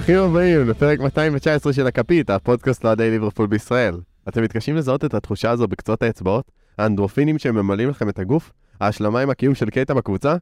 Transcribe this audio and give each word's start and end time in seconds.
ברוכים 0.00 0.18
הבאים 0.18 0.68
לפרק 0.68 1.00
219 1.00 1.72
של 1.72 1.86
הכפית, 1.86 2.30
הפודקאסט 2.30 2.84
לאוהדי 2.84 3.10
ליברפול 3.10 3.46
בישראל. 3.46 3.94
אתם 4.28 4.42
מתקשים 4.42 4.76
לזהות 4.76 5.04
את 5.04 5.14
התחושה 5.14 5.50
הזו 5.50 5.68
בקצות 5.68 6.02
האצבעות? 6.02 6.52
האנדרופינים 6.78 7.38
שממלאים 7.38 7.88
לכם 7.88 8.08
את 8.08 8.18
הגוף? 8.18 8.52
ההשלמה 8.80 9.20
עם 9.20 9.30
הקיום 9.30 9.54
של 9.54 9.70
קייטה 9.70 9.94
בקבוצה? 9.94 10.36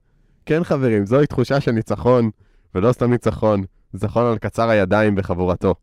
כן 0.47 0.65
חברים, 0.65 1.07
זוהי 1.07 1.27
תחושה 1.27 1.61
של 1.61 1.71
ניצחון, 1.71 2.31
ולא 2.75 2.93
סתם 2.93 3.11
ניצחון, 3.11 3.65
ניצחון 3.95 4.27
על 4.27 4.39
קצר 4.39 4.69
הידיים 4.69 5.15
בחבורתו. 5.15 5.75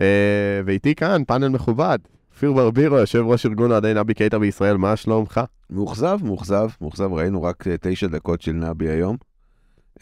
אה, 0.00 0.60
ואיתי 0.66 0.94
כאן 0.94 1.22
פאנל 1.26 1.48
מכובד, 1.48 1.98
כפיר 2.34 2.52
ברבירו, 2.52 2.96
יושב 2.96 3.22
ראש 3.26 3.46
ארגון 3.46 3.70
אוהדי 3.70 3.94
נבי 3.94 4.14
קייטה 4.14 4.38
בישראל, 4.38 4.76
מה 4.76 4.96
שלומך? 4.96 5.40
מאוכזב, 5.70 6.18
מאוכזב, 6.22 6.68
מאוכזב, 6.80 7.12
ראינו 7.12 7.42
רק 7.42 7.68
אה, 7.68 7.74
תשע 7.80 8.06
דקות 8.06 8.42
של 8.42 8.52
נבי 8.52 8.88
היום. 8.88 9.16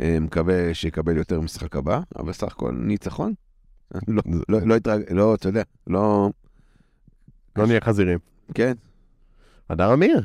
אה, 0.01 0.20
מקווה 0.20 0.74
שיקבל 0.74 1.16
יותר 1.16 1.41
משחק 1.41 1.77
הבא, 1.77 2.01
אבל 2.16 2.32
סך 2.32 2.52
הכל 2.52 2.73
ניצחון. 2.73 3.34
לא, 4.09 4.23
לא, 4.48 4.60
לא 4.60 4.77
התרג... 4.77 5.02
לא, 5.10 5.34
אתה 5.34 5.48
יודע, 5.48 5.62
לא... 5.87 6.30
לא 7.56 7.66
נהיה 7.66 7.80
חזירים. 7.80 8.18
כן, 8.54 8.73
הדר 9.70 9.95
אמיר, 9.95 10.23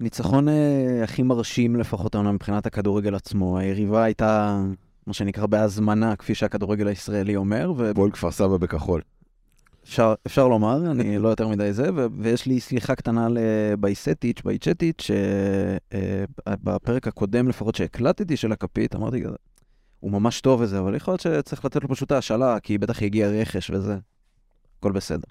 ניצחון 0.00 0.48
אה, 0.48 1.00
הכי 1.04 1.22
מרשים 1.22 1.76
לפחות 1.76 2.14
העונה 2.14 2.32
מבחינת 2.32 2.66
הכדורגל 2.66 3.14
עצמו. 3.14 3.58
היריבה 3.58 4.04
הייתה, 4.04 4.60
מה 5.06 5.12
שנקרא, 5.12 5.46
בהזמנה, 5.46 6.16
כפי 6.16 6.34
שהכדורגל 6.34 6.86
הישראלי 6.86 7.36
אומר, 7.36 7.72
פועל 7.94 8.10
כפר 8.10 8.30
סבא 8.30 8.56
בכחול. 8.56 9.00
ואפשר 9.84 10.14
אפשר 10.26 10.48
לומר, 10.48 10.90
אני 10.90 11.18
לא 11.18 11.28
יותר 11.28 11.48
מדי 11.48 11.72
זה, 11.72 11.90
ו- 11.94 12.06
ויש 12.18 12.46
לי 12.46 12.60
סליחה 12.60 12.94
קטנה 12.94 13.28
לבייסטיץ', 13.30 14.42
בייצ'טיץ', 14.44 15.10
שבפרק 15.90 17.08
הקודם 17.08 17.48
לפחות 17.48 17.74
שהקלטתי 17.74 18.36
של 18.36 18.52
הכפית, 18.52 18.94
אמרתי 18.94 19.22
כזה, 19.24 19.36
הוא 20.00 20.12
ממש 20.12 20.40
טוב 20.40 20.60
וזה, 20.60 20.78
אבל 20.78 20.94
יכול 20.94 21.12
להיות 21.12 21.20
שצריך 21.20 21.64
לתת 21.64 21.82
לו 21.82 21.88
פשוט 21.88 22.12
ההשאלה, 22.12 22.60
כי 22.60 22.78
בטח 22.78 23.02
יגיע 23.02 23.28
רכש 23.28 23.70
וזה. 23.70 23.96
הכל 24.78 24.92
בסדר. 24.92 25.28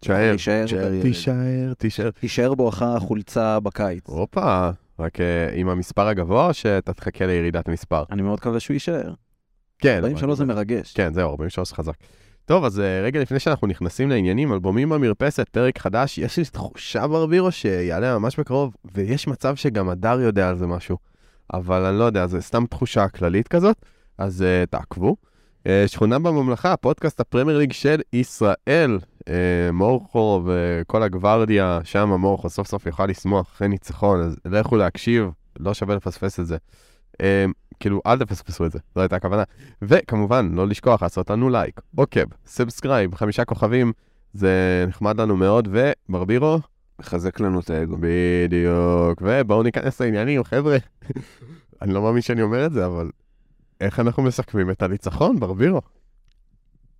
תישאר, 0.00 0.32
תישאר, 0.32 0.62
תישאר, 1.02 1.34
ילד. 1.34 1.74
תישאר, 1.74 2.10
תישאר. 2.10 2.54
בואכה 2.54 2.96
החולצה 2.96 3.60
בקיץ. 3.60 4.02
הופה, 4.06 4.70
רק 4.98 5.20
אה, 5.20 5.50
עם 5.54 5.68
המספר 5.68 6.06
הגבוה 6.06 6.46
או 6.48 6.54
שאתה 6.54 6.92
תחכה 6.92 7.26
לירידת 7.26 7.68
המספר? 7.68 8.04
אני 8.10 8.22
מאוד 8.22 8.34
מקווה 8.34 8.60
שהוא 8.60 8.74
יישאר. 8.74 9.12
כן. 9.78 9.96
43 9.96 10.38
זה 10.38 10.44
מרגש. 10.44 10.92
כן, 10.92 11.14
זהו, 11.14 11.30
43 11.30 11.72
חזק. 11.72 11.94
טוב, 12.48 12.64
אז 12.64 12.80
אה, 12.80 13.00
רגע 13.02 13.20
לפני 13.20 13.38
שאנחנו 13.38 13.66
נכנסים 13.66 14.10
לעניינים, 14.10 14.52
אלבומים 14.52 14.88
במרפסת, 14.88 15.48
פרק 15.48 15.78
חדש, 15.78 16.18
יש 16.18 16.36
לי 16.36 16.44
תחושה 16.44 17.06
ברבירו 17.06 17.52
שיעלה 17.52 18.18
ממש 18.18 18.40
בקרוב, 18.40 18.74
ויש 18.94 19.26
מצב 19.26 19.56
שגם 19.56 19.88
הדר 19.88 20.20
יודע 20.20 20.48
על 20.48 20.56
זה 20.56 20.66
משהו. 20.66 20.96
אבל 21.54 21.84
אני 21.84 21.98
לא 21.98 22.04
יודע, 22.04 22.26
זה 22.26 22.40
סתם 22.40 22.66
תחושה 22.66 23.08
כללית 23.08 23.48
כזאת, 23.48 23.76
אז 24.18 24.44
אה, 24.44 24.70
תעקבו. 24.70 25.16
אה, 25.64 25.68
שכונה 25.86 26.18
בממלכה, 26.18 26.76
פודקאסט 26.76 27.20
הפרמייר 27.20 27.58
ליג 27.58 27.72
של 27.72 28.00
ישראל, 28.12 28.98
אה, 29.20 29.24
מורכו 29.72 30.42
וכל 30.46 31.02
הגוורדיה, 31.02 31.80
שם 31.84 32.08
מורכו 32.08 32.50
סוף 32.50 32.68
סוף 32.68 32.86
יוכל 32.86 33.06
לשמוח 33.06 33.46
אחרי 33.48 33.68
ניצחון, 33.68 34.20
אז 34.20 34.36
לכו 34.44 34.76
להקשיב, 34.76 35.30
לא 35.58 35.74
שווה 35.74 35.96
לפספס 35.96 36.40
את 36.40 36.46
זה. 36.46 36.56
אה, 37.12 37.18
כאילו, 37.80 38.00
אל 38.06 38.18
תפספסו 38.18 38.66
את 38.66 38.72
זה, 38.72 38.78
זו 38.94 39.00
הייתה 39.00 39.16
הכוונה. 39.16 39.42
וכמובן, 39.82 40.50
לא 40.54 40.66
לשכוח 40.66 41.02
לעשות 41.02 41.30
לנו 41.30 41.50
לייק, 41.50 41.80
עוקב, 41.96 42.24
subscribe, 42.46 43.14
חמישה 43.14 43.44
כוכבים, 43.44 43.92
זה 44.32 44.84
נחמד 44.88 45.20
לנו 45.20 45.36
מאוד, 45.36 45.68
וברבירו, 45.72 46.58
מחזק 46.98 47.40
לנו 47.40 47.60
את 47.60 47.70
האגו. 47.70 47.96
בדיוק, 48.00 49.22
ובואו 49.22 49.62
ניכנס 49.62 50.00
לעניינים, 50.00 50.44
חבר'ה. 50.44 50.76
אני 51.82 51.94
לא 51.94 52.02
מאמין 52.02 52.22
שאני 52.22 52.42
אומר 52.42 52.66
את 52.66 52.72
זה, 52.72 52.86
אבל 52.86 53.10
איך 53.80 54.00
אנחנו 54.00 54.22
מסכמים 54.22 54.70
את 54.70 54.82
הניצחון, 54.82 55.40
ברבירו? 55.40 55.80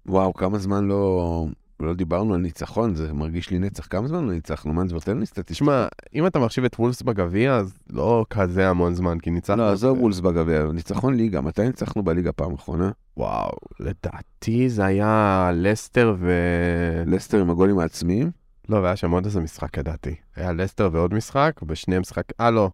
וואו, 0.07 0.35
כמה 0.35 0.59
זמן 0.59 0.85
לא, 0.85 1.47
לא 1.81 1.95
דיברנו 1.95 2.35
על 2.35 2.41
ניצחון, 2.41 2.95
זה 2.95 3.13
מרגיש 3.13 3.51
לי 3.51 3.59
נצח. 3.59 3.87
כמה 3.91 4.09
זמן 4.09 4.25
לא 4.25 4.33
ניצחנו? 4.33 4.73
מה, 4.73 4.83
תן 5.05 5.19
לי 5.19 5.27
סטטיסטיקה. 5.27 5.55
תשמע, 5.55 5.87
אם 6.15 6.27
אתה 6.27 6.39
מחשיב 6.39 6.65
את 6.65 6.75
וולס 6.79 7.03
בגביע, 7.03 7.55
אז 7.55 7.75
לא 7.91 8.25
כזה 8.31 8.69
המון 8.69 8.95
זמן, 8.95 9.19
כי 9.19 9.31
ניצחנו... 9.31 9.63
לא, 9.63 9.73
עזוב 9.73 10.01
וולס 10.01 10.21
בגביע, 10.21 10.65
ניצחון 10.73 11.15
ליגה. 11.15 11.41
מתי 11.41 11.67
ניצחנו 11.67 12.03
בליגה 12.03 12.33
פעם 12.33 12.55
אחרונה? 12.55 12.91
וואו, 13.17 13.51
לדעתי 13.81 14.71
זה 14.71 14.85
היה 14.85 15.51
לסטר 15.55 16.15
ו... 16.19 16.33
לסטר 17.07 17.41
עם 17.41 17.51
הגולים 17.51 17.79
העצמיים? 17.79 18.31
לא, 18.69 18.77
והיה 18.77 18.97
שם 18.97 19.11
עוד 19.11 19.25
איזה 19.25 19.41
משחק, 19.41 19.79
לדעתי. 19.79 20.15
היה 20.37 20.53
לסטר 20.53 20.89
ועוד 20.93 21.15
משחק, 21.15 21.61
ושניהם 21.69 22.01
משחק... 22.01 22.25
אה, 22.41 22.51
לא. 22.51 22.71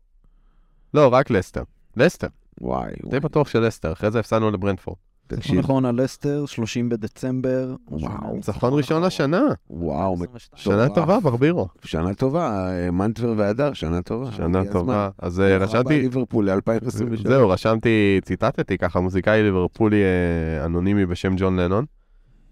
לא, 0.94 1.09
רק 1.12 1.31
לסטר. 1.31 1.62
לסטר. 1.97 2.28
וואי, 2.60 2.92
די. 3.10 3.21
בטוח 3.21 3.48
של 3.48 3.60
לסטר, 3.60 3.92
אחרי 3.92 4.10
זה 4.10 4.21
הפסדנו 4.21 4.50
לברנדפורד. 4.50 4.97
תקשיב, 5.37 5.59
נכון, 5.59 5.84
על 5.84 6.03
לסטר, 6.03 6.47
30 6.47 6.89
בדצמבר. 6.89 7.75
וואו. 7.91 8.34
ניצחון 8.34 8.72
ראשון 8.75 9.03
לשנה. 9.03 9.43
וואו, 9.71 10.15
22. 10.15 10.49
שנה. 10.55 10.89
טובה, 10.95 11.21
ברבירו. 11.21 11.69
שנה 11.84 12.15
טובה, 12.15 12.69
אה, 12.71 12.91
מנטבר 12.91 13.34
והדר, 13.37 13.72
שנה 13.72 14.03
טובה. 14.03 14.33
שנה 14.33 14.62
טובה. 14.72 15.11
אז. 15.19 15.41
אה, 15.41 15.56
רשמתי... 15.59 16.00
ליברפול 16.00 16.50
ל-2023. 16.50 17.28
זהו, 17.28 17.49
רשמתי, 17.49 18.21
ציטטתי 18.25 18.78
ככה, 18.78 19.00
מוזיקאי 19.00 19.43
ליברפולי 19.43 20.03
אה, 20.03 20.65
אנונימי 20.65 21.06
בשם 21.06 21.34
ג'ון 21.37 21.61
לנון, 21.61 21.84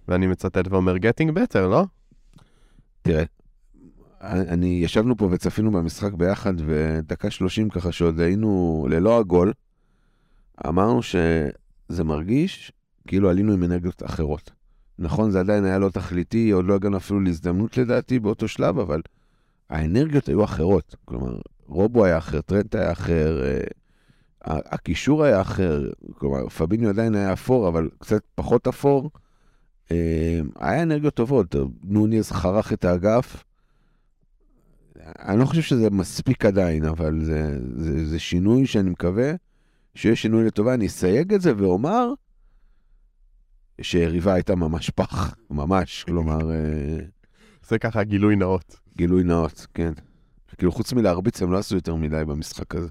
ואני 0.08 0.26
מצטט 0.26 0.68
ואומר, 0.70 0.94
getting 0.94 1.28
better, 1.28 1.60
לא? 1.60 1.84
תראה, 3.02 3.24
אני, 4.22 4.80
ישבנו 4.84 5.16
פה 5.16 5.28
וצפינו 5.30 5.70
במשחק 5.70 6.12
ביחד, 6.12 6.54
ודקה 6.66 7.30
שלושים 7.30 7.68
ככה 7.68 7.92
שעוד 7.92 8.20
היינו 8.20 8.86
ללא 8.90 9.18
הגול, 9.18 9.52
אמרנו 10.68 11.00
שזה 11.88 12.04
מרגיש 12.04 12.72
כאילו 13.06 13.30
עלינו 13.30 13.52
עם 13.52 13.64
אנרגיות 13.64 14.02
אחרות. 14.04 14.50
נכון, 14.98 15.30
זה 15.30 15.40
עדיין 15.40 15.64
היה 15.64 15.78
לא 15.78 15.88
תכליתי, 15.88 16.50
עוד 16.50 16.64
לא 16.64 16.74
הגענו 16.74 16.96
אפילו 16.96 17.20
להזדמנות 17.20 17.76
לדעתי 17.76 18.18
באותו 18.18 18.48
שלב, 18.48 18.78
אבל 18.78 19.00
האנרגיות 19.70 20.28
היו 20.28 20.44
אחרות. 20.44 20.96
כלומר, 21.04 21.38
רובו 21.66 22.04
היה 22.04 22.18
אחר, 22.18 22.40
טרנט 22.40 22.74
היה 22.74 22.92
אחר, 22.92 23.42
אה, 23.44 23.60
הקישור 24.44 25.24
היה 25.24 25.40
אחר, 25.40 25.90
כלומר, 26.14 26.48
פביניו 26.48 26.88
עדיין 26.88 27.14
היה 27.14 27.32
אפור, 27.32 27.68
אבל 27.68 27.88
קצת 27.98 28.22
פחות 28.34 28.66
אפור. 28.66 29.10
אה, 29.90 30.40
היה 30.60 30.82
אנרגיות 30.82 31.14
טובות, 31.14 31.54
נוניז 31.84 32.30
חרך 32.30 32.72
את 32.72 32.84
האגף. 32.84 33.44
אני 35.18 35.38
לא 35.38 35.44
חושב 35.44 35.62
שזה 35.62 35.90
מספיק 35.90 36.44
עדיין, 36.44 36.84
אבל 36.84 37.20
זה, 37.24 37.58
זה, 37.76 38.06
זה 38.06 38.18
שינוי 38.18 38.66
שאני 38.66 38.90
מקווה 38.90 39.32
שיהיה 39.94 40.16
שינוי 40.16 40.44
לטובה. 40.44 40.74
אני 40.74 40.86
אסייג 40.86 41.34
את 41.34 41.40
זה 41.40 41.52
ואומר 41.56 42.08
שיריבה 43.80 44.34
הייתה 44.34 44.54
ממש 44.54 44.90
פח, 44.90 45.34
ממש, 45.50 46.04
כלומר, 46.04 46.50
אה, 46.50 46.98
זה 47.68 47.78
ככה 47.78 48.04
גילוי 48.04 48.36
נאות. 48.36 48.80
גילוי 48.96 49.24
נאות, 49.24 49.66
כן. 49.74 49.92
כאילו, 50.58 50.72
חוץ 50.72 50.92
מלהרביץ, 50.92 51.42
הם 51.42 51.52
לא 51.52 51.58
עשו 51.58 51.74
יותר 51.74 51.94
מדי 51.94 52.24
במשחק 52.26 52.74
הזה. 52.74 52.88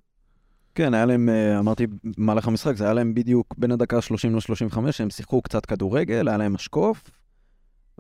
כן, 0.76 0.94
היה 0.94 1.06
להם, 1.06 1.30
אה, 1.30 1.60
אמרתי 1.60 1.88
במהלך 2.18 2.48
המשחק, 2.48 2.76
זה 2.76 2.84
היה 2.84 2.94
להם 2.94 3.14
בדיוק 3.14 3.56
בין 3.58 3.72
הדקה 3.72 4.02
30 4.02 4.36
ל-35, 4.36 4.78
הם 5.00 5.10
שיחקו 5.10 5.42
קצת 5.42 5.66
כדורגל, 5.66 6.28
היה 6.28 6.38
להם 6.38 6.54
משקוף, 6.54 7.04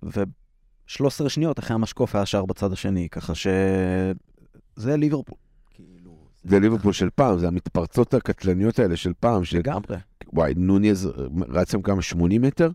ו-13 0.03 1.29
שניות 1.29 1.59
אחרי 1.59 1.75
המשקוף 1.75 2.15
היה 2.15 2.25
שער 2.25 2.45
בצד 2.45 2.73
השני, 2.73 3.09
ככה 3.09 3.35
ש... 3.35 3.47
זה 4.75 4.97
ליברפול. 4.97 5.37
זה 6.43 6.59
ליברפול 6.59 6.93
של 6.93 7.09
פעם, 7.15 7.39
זה 7.39 7.47
המתפרצות 7.47 8.13
הקטלניות 8.13 8.79
האלה 8.79 8.95
של 8.97 9.13
פעם, 9.19 9.43
ש... 9.43 9.53
לגמרי. 9.53 9.97
וואי, 10.33 10.53
נוניז 10.57 11.09
רץ 11.49 11.71
שם 11.71 11.81
כמה, 11.81 12.01
80 12.01 12.41
מטר? 12.41 12.69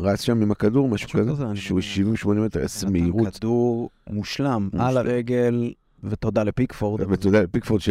רץ 0.00 0.22
שם 0.22 0.42
עם 0.42 0.50
הכדור, 0.50 0.88
משהו 0.88 1.08
כזה? 1.08 1.32
שהוא 1.54 1.80
לא- 1.80 2.14
70-80 2.24 2.28
מטר, 2.28 2.60
איזה 2.60 2.90
מהירות. 2.90 3.36
כדור 3.36 3.90
מושלם, 4.10 4.68
מושלם. 4.72 4.80
על 4.80 4.96
הרגל, 4.96 5.72
ותודה 6.04 6.42
לפיקפורד. 6.42 7.00
ואתה 7.10 7.26
יודע, 7.28 7.40
פיקפורד 7.50 7.80
ש... 7.80 7.88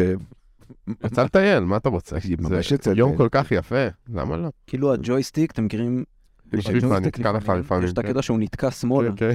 יצא 1.06 1.24
לטייל, 1.24 1.60
מה 1.60 1.78
אתה 1.78 1.90
רוצה? 1.90 2.16
ממש 2.40 2.74
זה 2.74 2.94
יום. 2.96 3.18
כל 3.18 3.28
כך 3.32 3.52
יפה, 3.52 3.88
למה 4.14 4.38
לא? 4.38 4.50
כאילו 4.68 4.94
הג'ויסטיק, 4.94 5.52
אתם 5.52 5.66
מכירים? 5.66 6.04
נתקע 6.54 7.32
לפעמים, 7.32 7.62
לפעמים, 7.62 7.84
יש 7.86 7.92
את 7.92 8.00
כן. 8.00 8.06
הקטע 8.08 8.22
שהוא 8.22 8.40
נתקע 8.40 8.72
שמאלה. 8.72 9.12
כן, 9.16 9.32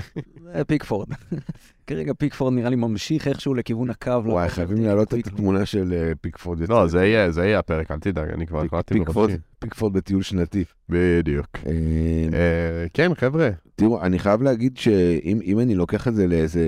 זה 0.55 0.65
פיקפורד. 0.65 1.09
כרגע 1.87 2.13
פיקפורד 2.19 2.53
נראה 2.53 2.71
לי 2.71 2.77
ממשיך 2.77 3.29
איכשהו 3.29 3.55
לכיוון 3.55 3.91
הקו. 3.91 4.11
וואי, 4.25 4.45
לא- 4.45 4.49
חייבים 4.51 4.83
להעלות 4.85 5.15
את. 5.15 5.27
התמונה 5.27 5.67
של 5.67 5.93
אה, 5.93 6.13
פיקפורד. 6.21 6.69
לא, 6.69 6.87
זה 6.87 7.05
יהיה, 7.07 7.59
הפרק, 7.59 7.91
אל 7.91 7.99
תדאג, 7.99 8.29
אני 8.29 8.47
כבר 8.47 8.61
פיק- 8.63 8.73
החלטתי 8.73 8.95
פיקפורד, 9.59 9.93
בטיול 9.93 10.23
שנתי. 10.23 10.65
בדיוק. 10.89 11.47
אה, 11.67 11.71
אה, 12.33 12.87
כן, 12.95 13.15
חבר'ה, 13.15 13.51
תראו, 13.75 14.03
אני 14.03 14.19
חייב 14.19 14.43
להגיד 14.43 14.77
שאם 14.77 15.41
אם 15.45 15.59
אני 15.61 15.75
לוקח 15.75 16.09
את 16.09 16.15
זה 16.15 16.27
לאיזה 16.27 16.65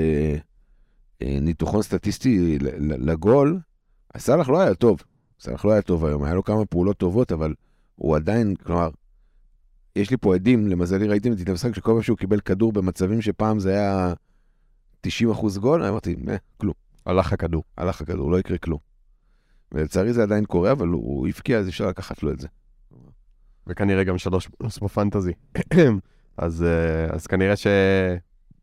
ניתוחון 1.22 1.82
סטטיסטי 1.82 2.58
לגול, 2.80 3.58
סאלח 4.16 4.48
לא 4.48 4.60
היה 4.60 4.74
טוב. 4.74 5.02
סאלח 5.40 5.64
לא 5.64 5.72
היה 5.72 5.82
טוב 5.82 6.04
היום, 6.04 6.24
היה 6.24 6.34
לו 6.34 6.44
כמה 6.44 6.64
פעולות 6.66 6.96
טובות, 6.96 7.32
אבל 7.32 7.54
הוא 7.96 8.16
עדיין, 8.16 8.54
כלומר, 8.64 8.88
יש 9.96 10.10
לי 10.10 10.16
פה 10.16 10.34
עדים, 10.34 10.66
למזלי 10.66 11.08
ראיתם 11.08 11.32
את 11.32 11.48
המשחק 11.48 11.74
שכל 11.74 11.92
פעם 11.92 12.02
שהוא 12.02 12.18
קיבל 12.18 12.40
כדור 12.40 12.72
במצבים 12.72 13.22
שפעם 13.22 13.58
זה 13.58 13.70
היה 13.70 14.12
90% 15.06 15.10
גול, 15.60 15.82
אמרתי, 15.82 16.16
אה, 16.28 16.36
כלום, 16.56 16.74
הלך 17.06 17.32
הכדור. 17.32 17.64
הלך 17.76 18.00
הכדור, 18.00 18.30
לא 18.30 18.38
יקרה 18.38 18.58
כלום. 18.58 18.78
ולצערי 19.72 20.12
זה 20.12 20.22
עדיין 20.22 20.44
קורה, 20.44 20.72
אבל 20.72 20.88
הוא, 20.88 21.28
הבקיע, 21.28 21.58
אז 21.58 21.68
אפשר 21.68 21.86
לקחת 21.86 22.22
לו 22.22 22.30
את 22.30 22.40
זה. 22.40 22.48
וכנראה 23.66 24.04
גם 24.04 24.18
שלוש 24.18 24.48
פלוס 24.48 24.78
בפנטזי. 24.78 25.32
אז, 26.36 26.62
אה, 26.62 27.14
אז 27.14 27.26
כנראה 27.26 27.56
ש... 27.56 27.66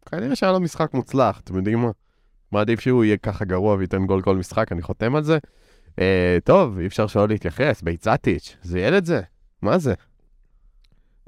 כנראה 0.06 0.36
שהיה 0.36 0.52
לו 0.52 0.60
משחק 0.60 0.94
מוצלח, 0.94 1.40
אתם 1.40 1.56
יודעים 1.56 1.80
מה? 1.80 1.92
מעדיף 2.52 2.80
שהוא 2.80 3.04
יהיה 3.04 3.18
ככה 3.18 3.46
גרוע 3.46 3.76
וייתן 3.76 4.06
גול 4.06 4.22
כל 4.22 4.38
משחק, 4.38 4.72
אני 4.72 4.82
חותם 4.82 5.16
על 5.16 5.24
זה. 5.24 5.38
אה, 6.00 6.38
טוב, 6.44 6.80
אי 6.80 6.88
אפשר 6.88 7.08
שלא 7.08 7.28
להתייחס, 7.28 7.82
ביצטיץ', 7.82 8.58
זה 8.62 8.80
ילד 8.80 9.06
זה? 9.06 9.22
מה 9.62 9.78
זה? 9.78 9.94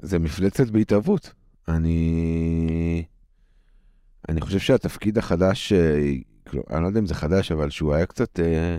זה 0.02 0.18
מפלצת 0.18 0.70
בהתהוות. 0.70 1.32
אני... 1.68 3.04
אני 4.28 4.40
חושב 4.40 4.58
שהתפקיד 4.58 5.18
החדש, 5.18 5.72
אה, 5.72 6.12
כאילו, 6.44 6.62
אני 6.70 6.82
לא 6.82 6.86
יודע 6.86 7.00
אם 7.00 7.06
זה 7.06 7.14
חדש, 7.14 7.52
אבל 7.52 7.70
שהוא 7.70 7.94
היה 7.94 8.06
קצת 8.06 8.40
אה, 8.40 8.78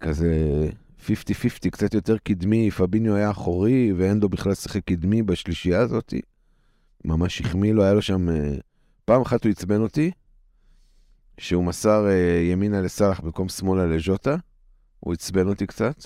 כזה 0.00 0.68
50-50, 1.06 1.70
קצת 1.70 1.94
יותר 1.94 2.18
קדמי, 2.18 2.70
פביניו 2.70 3.14
היה 3.14 3.30
אחורי, 3.30 3.92
ואנדו 3.96 4.28
בכלל 4.28 4.54
שיחק 4.54 4.84
קדמי 4.84 5.22
בשלישייה 5.22 5.80
הזאת. 5.80 6.14
ממש 7.04 7.40
החמיא 7.40 7.72
לו, 7.72 7.82
היה 7.82 7.94
לו 7.94 8.02
שם... 8.02 8.28
אה, 8.28 8.54
פעם 9.04 9.22
אחת 9.22 9.44
הוא 9.44 9.50
עצבן 9.50 9.80
אותי, 9.80 10.10
שהוא 11.38 11.64
מסר 11.64 12.06
אה, 12.06 12.40
ימינה 12.50 12.80
לסאלח 12.80 13.20
במקום 13.20 13.48
שמאלה 13.48 13.86
לז'וטה. 13.86 14.36
הוא 15.00 15.12
עצבן 15.12 15.48
אותי 15.48 15.66
קצת. 15.66 16.04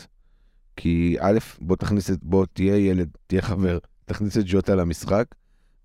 כי 0.81 1.17
א', 1.21 1.39
בוא 1.61 1.77
תכניס 1.77 2.11
את, 2.11 2.19
בוא 2.23 2.47
תהיה 2.53 2.77
ילד, 2.77 3.09
תהיה 3.27 3.43
חבר, 3.43 3.79
תכניס 4.05 4.39
את 4.39 4.43
ג'וטה 4.47 4.75
למשחק. 4.75 5.25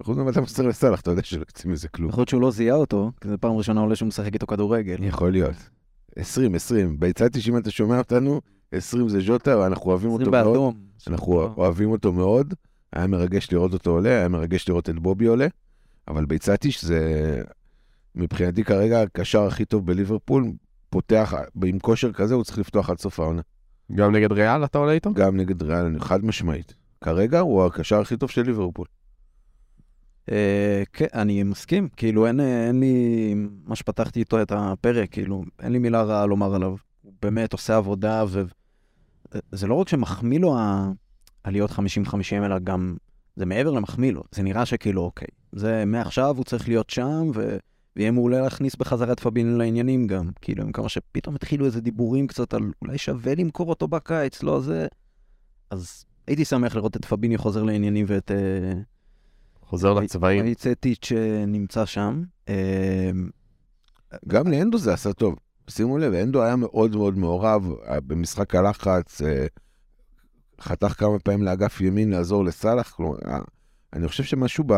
וחוץ 0.02 0.18
מזה 0.18 0.30
אתה 0.30 0.42
מסר 0.42 0.68
לסאלח, 0.68 1.02
אתה 1.02 1.12
יודע 1.12 1.24
שלא 1.24 1.40
יוצא 1.40 1.70
מזה 1.70 1.88
כלום. 1.88 2.10
יכול 2.10 2.22
להיות 2.22 2.30
שהוא 2.30 2.42
לא 2.42 2.52
זיהה 2.52 2.76
אותו, 2.76 3.12
כי 3.22 3.30
זו 3.30 3.36
פעם 3.40 3.52
ראשונה 3.52 3.82
עולה 3.82 3.96
שהוא 3.96 4.08
משחק 4.08 4.34
איתו 4.34 4.48
כדורגל. 4.48 5.04
יכול 5.04 5.32
להיות. 5.32 5.56
20, 6.16 6.56
20. 6.56 7.00
ביצעתי 7.00 7.42
שאם 7.42 7.58
אתה 7.58 7.72
שומע 7.72 7.98
אותנו, 7.98 8.42
20 8.72 9.10
זה 9.10 9.22
ז'וטה, 9.22 9.58
ואנחנו 9.58 9.90
אוהבים 9.90 10.10
אותו 10.10 10.22
20 10.22 10.32
מאוד. 10.32 10.48
באדום. 10.48 10.76
אנחנו 11.08 11.54
אוהבים 11.58 11.92
אותו 11.92 12.14
מאוד. 12.14 12.54
היה 12.94 13.08
מרגש 13.08 13.52
לראות 13.52 13.74
אותו 13.74 13.92
עולה, 13.92 14.10
היה 14.10 14.28
מרגש 14.28 14.70
לראות 14.70 14.90
את 14.90 15.00
בובי 15.00 15.26
עולה. 15.26 15.48
אבל 16.08 16.26
ביצעתי 16.26 16.72
שזה, 16.72 17.42
מבחינתי 18.16 18.64
כרגע, 18.64 19.02
הקשר 19.02 19.44
הכי 19.44 19.66
טוב 19.66 19.86
בליברפול, 19.86 20.52
פותח, 20.90 21.34
עם 21.66 21.80
כושר 21.80 22.14
כזה 22.14 22.34
הוא 22.34 22.44
צריך 22.44 22.58
לפתוח 22.58 22.90
עד 22.90 23.00
סוף 23.00 23.20
העונה. 23.20 23.42
גם 23.92 24.16
נגד 24.16 24.32
ריאל 24.32 24.66
אתה 24.66 24.78
עולה 24.78 24.92
איתו? 24.92 25.14
גם 25.14 25.38
נגד 25.38 25.64
ריאל, 25.64 26.00
חד 26.00 26.26
משמעית. 26.26 26.74
כרגע 27.02 27.40
הוא 27.40 27.66
הקשר 27.66 28.02
הכי 28.02 28.18
טוב 28.18 28.30
של 28.30 28.42
ליברפול. 28.42 28.86
אה, 30.32 30.84
כן, 30.94 31.06
אני 31.14 31.44
מסכים, 31.44 31.88
כאילו 31.98 32.28
אין, 32.28 32.40
אה, 32.40 32.68
אין 32.68 32.80
לי, 32.80 33.34
מה 33.66 33.76
שפתחתי 33.76 34.20
איתו 34.20 34.42
את 34.42 34.52
הפרק, 34.56 35.12
כאילו, 35.12 35.44
אין 35.60 35.72
לי 35.72 35.80
מילה 35.80 36.04
רעה 36.04 36.26
לומר 36.26 36.56
עליו. 36.56 36.76
הוא 37.02 37.14
באמת 37.22 37.54
עושה 37.54 37.78
עבודה, 37.78 38.26
וזה 39.52 39.68
לא 39.68 39.74
רק 39.74 39.88
שמחמיא 39.90 40.40
לו 40.40 40.58
ה- 40.58 40.92
הלהיות 41.46 41.72
50-50, 41.72 41.76
אלא 42.46 42.60
גם, 42.60 42.96
זה 43.36 43.46
מעבר 43.46 43.72
למחמיא 43.72 44.12
לו, 44.12 44.24
זה 44.32 44.44
נראה 44.44 44.66
שכאילו, 44.66 45.02
אוקיי, 45.02 45.28
זה 45.52 45.84
מעכשיו 45.86 46.38
הוא 46.38 46.44
צריך 46.46 46.68
להיות 46.68 46.90
שם, 46.90 47.32
ו... 47.36 47.58
ויהיה 47.96 48.12
מעולה 48.12 48.42
להכניס 48.42 48.76
בחזרה 48.76 49.14
את 49.14 49.20
פבינו 49.20 49.58
לעניינים 49.58 50.08
גם. 50.08 50.30
כאילו, 50.42 50.64
עם 50.64 50.72
כמה 50.72 50.90
שפתאום 50.90 51.36
התחילו 51.36 51.66
איזה 51.66 51.82
דיבורים 51.82 52.28
קצת 52.28 52.54
על 52.54 52.72
אולי 52.82 52.98
שווה 52.98 53.36
למכור 53.36 53.70
אותו 53.70 53.88
בקיץ, 53.88 54.44
לא 54.44 54.60
זה... 54.60 54.88
אז 55.70 56.06
הייתי 56.28 56.46
שמח 56.46 56.76
לראות 56.76 56.96
את 56.96 57.06
פביני 57.06 57.38
חוזר 57.38 57.64
לעניינים 57.64 58.06
ואת... 58.10 58.32
אה, 58.32 58.74
חוזר 59.62 59.94
לצבעים. 59.94 60.46
איצטיץ' 60.46 61.12
נמצא 61.48 61.86
שם. 61.86 62.24
אה, 62.50 63.12
גם 64.28 64.48
לאנדו 64.48 64.78
זה 64.78 64.94
עשה 64.94 65.14
טוב. 65.14 65.36
שימו 65.70 65.98
לב, 65.98 66.14
אנדו 66.14 66.44
היה 66.44 66.56
מאוד 66.56 66.96
מאוד 66.96 67.18
מעורב 67.18 67.68
אה, 67.88 68.00
במשחק 68.02 68.56
הלחץ, 68.56 69.22
חתך 70.62 70.94
כמה 70.98 71.20
פעמים 71.20 71.44
לאגף 71.44 71.82
ימין 71.82 72.10
לעזור 72.10 72.46
לסאלח. 72.46 72.92
כלומר, 72.92 73.18
אני 73.94 74.08
חושב 74.08 74.24
שמשהו 74.24 74.64
ב... 74.68 74.74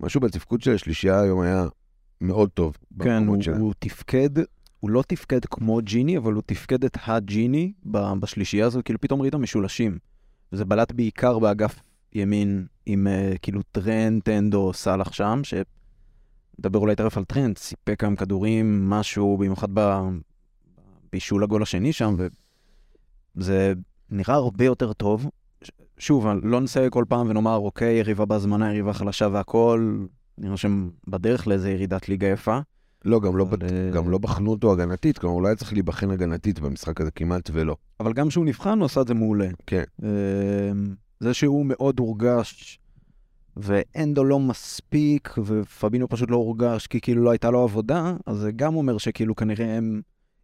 משהו 0.00 0.20
בתפקוד 0.20 0.60
של 0.60 0.74
השלישייה 0.74 1.20
היום 1.20 1.40
היה 1.40 1.66
מאוד 2.20 2.50
טוב. 2.50 2.76
כן, 3.02 3.26
הוא, 3.26 3.42
שלה. 3.42 3.56
הוא 3.56 3.74
תפקד, 3.78 4.30
הוא 4.80 4.90
לא 4.90 5.02
תפקד 5.06 5.44
כמו 5.44 5.78
ג'יני, 5.82 6.16
אבל 6.18 6.32
הוא 6.32 6.42
תפקד 6.46 6.84
את 6.84 6.96
הג'יני 7.06 7.72
בשלישייה 8.20 8.66
הזאת, 8.66 8.84
כאילו 8.84 9.00
פתאום 9.00 9.22
ראית 9.22 9.34
משולשים. 9.34 9.98
וזה 10.52 10.64
בלט 10.64 10.92
בעיקר 10.92 11.38
באגף 11.38 11.82
ימין 12.12 12.66
עם 12.86 13.06
uh, 13.06 13.38
כאילו 13.38 13.60
טרנט, 13.72 14.28
אנדו, 14.28 14.72
סאלח 14.72 15.12
שם, 15.12 15.40
שנדבר 15.44 16.78
אולי 16.78 16.94
תכף 16.94 17.16
על 17.16 17.24
טרנט, 17.24 17.58
סיפק 17.58 18.00
כמה 18.00 18.16
כדורים, 18.16 18.90
משהו, 18.90 19.36
במיוחד 19.36 19.68
ב- 19.74 20.08
בישול 21.12 21.42
הגול 21.42 21.62
השני 21.62 21.92
שם, 21.92 22.16
וזה 23.36 23.72
נראה 24.10 24.34
הרבה 24.34 24.64
יותר 24.64 24.92
טוב. 24.92 25.30
ש- 25.62 25.70
שוב, 25.98 26.26
לא 26.42 26.60
נסייג 26.60 26.92
כל 26.92 27.04
פעם 27.08 27.30
ונאמר, 27.30 27.56
אוקיי, 27.56 27.94
יריבה 27.94 28.24
בהזמנה, 28.24 28.70
יריבה 28.72 28.92
חלשה 28.92 29.28
והכל, 29.32 30.06
נראה 30.40 30.56
שהם 30.56 30.90
בדרך 31.08 31.46
לאיזה 31.46 31.70
ירידת 31.70 32.08
ליגה 32.08 32.26
יפה. 32.26 32.58
לא, 33.04 33.20
גם 33.20 33.36
לא, 33.36 33.42
אבל. 33.42 33.58
אה, 33.62 33.90
גם 33.90 34.10
לא 34.10 34.18
בחנו 34.18 34.50
אותו 34.50 34.72
הגנתית, 34.72 35.18
כלומר, 35.18 35.34
הוא 35.34 35.42
לא 35.42 35.48
היה 35.48 35.56
צריך 35.56 35.72
להיבחן 35.72 36.10
הגנתית 36.10 36.60
במשחק 36.60 37.00
הזה 37.00 37.10
כמעט 37.10 37.50
ולא. 37.52 37.76
אבל 38.00 38.12
גם 38.12 38.28
כשהוא 38.28 38.44
נבחן, 38.44 38.78
הוא 38.78 38.86
עשה 38.86 39.00
את 39.00 39.08
זה 39.08 39.14
מעולה. 39.14 39.48
כן. 39.66 39.82
אמ, 40.02 40.08
זה 41.20 41.34
שהוא 41.34 41.66
מאוד 41.66 41.98
הורגש, 41.98 42.78
ואנדו 43.56 44.24
לא 44.24 44.40
מספיק, 44.40 45.34
ופבינו 45.44 46.08
פשוט 46.08 46.30
לא 46.30 46.36
הורגש 46.36 46.86
כי 46.86 47.00
כאילו 47.00 47.22
לא 47.22 47.30
הייתה 47.30 47.50
לו 47.50 47.62
עבודה, 47.62 48.14
אז 48.26 48.36
זה 48.36 48.52
גם 48.52 48.74
אומר 48.74 48.98
שכאילו 48.98 49.36
כנראה 49.36 49.76
הם... 49.76 50.00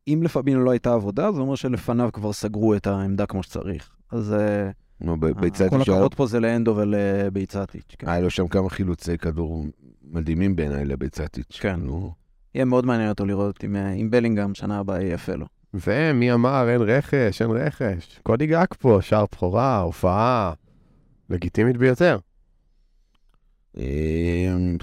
אם 0.08 0.20
לפבינו 0.22 0.64
לא 0.64 0.70
הייתה 0.70 0.92
עבודה, 0.92 1.32
זה 1.32 1.40
אומר 1.40 1.54
שלפניו 1.54 2.10
כבר 2.12 2.32
סגרו 2.32 2.74
את 2.74 2.86
העמדה 2.86 3.26
כמו 3.26 3.42
שצריך. 3.42 3.96
אז 4.12 4.32
אה, 4.32 4.70
נו, 5.00 5.16
כל 5.70 5.80
הכבוד 5.80 6.14
פה 6.14 6.26
זה 6.26 6.40
לאנדו 6.40 6.76
ולביצטיץ'. 6.76 7.94
כן. 7.98 8.08
היה 8.08 8.20
לו 8.20 8.30
שם 8.30 8.48
כמה 8.48 8.70
חילוצי 8.70 9.18
כדור 9.18 9.66
מדהימים 10.06 10.56
בעיניי 10.56 10.84
לביצטיץ'. 10.84 11.58
כן. 11.60 11.80
נו, 11.80 12.14
יהיה 12.54 12.64
מאוד 12.64 12.86
מעניין 12.86 13.08
אותו 13.08 13.26
לראות 13.26 13.64
אם, 13.64 13.76
אה, 13.76 13.92
אם 13.92 14.10
בלינגהם 14.10 14.54
שנה 14.54 14.78
הבאה 14.78 15.02
יהיה 15.02 15.14
יפה 15.14 15.34
לו. 15.34 15.46
ומי 15.74 16.32
אמר 16.32 16.68
אין 16.68 16.80
רכש, 16.80 17.42
אין 17.42 17.50
רכש. 17.50 18.20
קודי 18.22 18.46
גג 18.46 18.66
פה, 18.78 18.98
שער 19.02 19.24
בכורה, 19.32 19.78
הופעה 19.78 20.52
לגיטימית 21.30 21.76
ביותר. 21.76 22.18
אמ, 23.76 24.76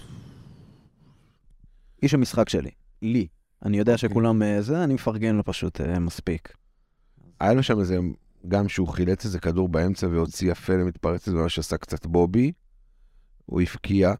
איש 2.03 2.13
המשחק 2.13 2.50
שלי, 2.50 2.71
לי. 3.01 3.27
אני 3.65 3.77
יודע 3.77 3.93
אוקיי. 3.93 4.09
שכולם 4.09 4.43
אה, 4.43 4.62
זה, 4.62 4.83
אני 4.83 4.93
מפרגן 4.93 5.36
לו 5.36 5.43
פשוט 5.43 5.81
אה, 5.81 6.00
מספיק. 6.00 6.53
היה 7.39 7.53
לו 7.53 7.63
שם 7.63 7.79
איזה, 7.79 7.97
גם 8.47 8.69
שהוא 8.69 8.88
חילץ 8.88 9.25
איזה 9.25 9.39
כדור 9.39 9.69
באמצע 9.69 10.07
והוציא 10.07 10.51
יפה 10.51 10.74
למתפרצת, 10.74 11.27
ומה 11.27 11.50
שעשה 11.50 11.77
קצת 11.77 12.05
בובי, 12.05 12.51
הוא 13.45 13.62
הבקיע, 13.62 14.13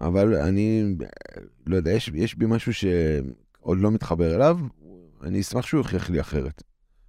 אבל 0.00 0.34
אני, 0.34 0.84
לא 1.66 1.76
יודע, 1.76 1.90
יש, 1.90 2.10
יש 2.14 2.34
בי 2.34 2.46
משהו 2.46 2.72
שעוד 2.74 3.78
לא 3.78 3.90
מתחבר 3.90 4.34
אליו, 4.34 4.58
אני 5.22 5.40
אשמח 5.40 5.66
שהוא 5.66 5.78
יוכיח 5.78 6.10
לי 6.10 6.20
אחרת. 6.20 6.62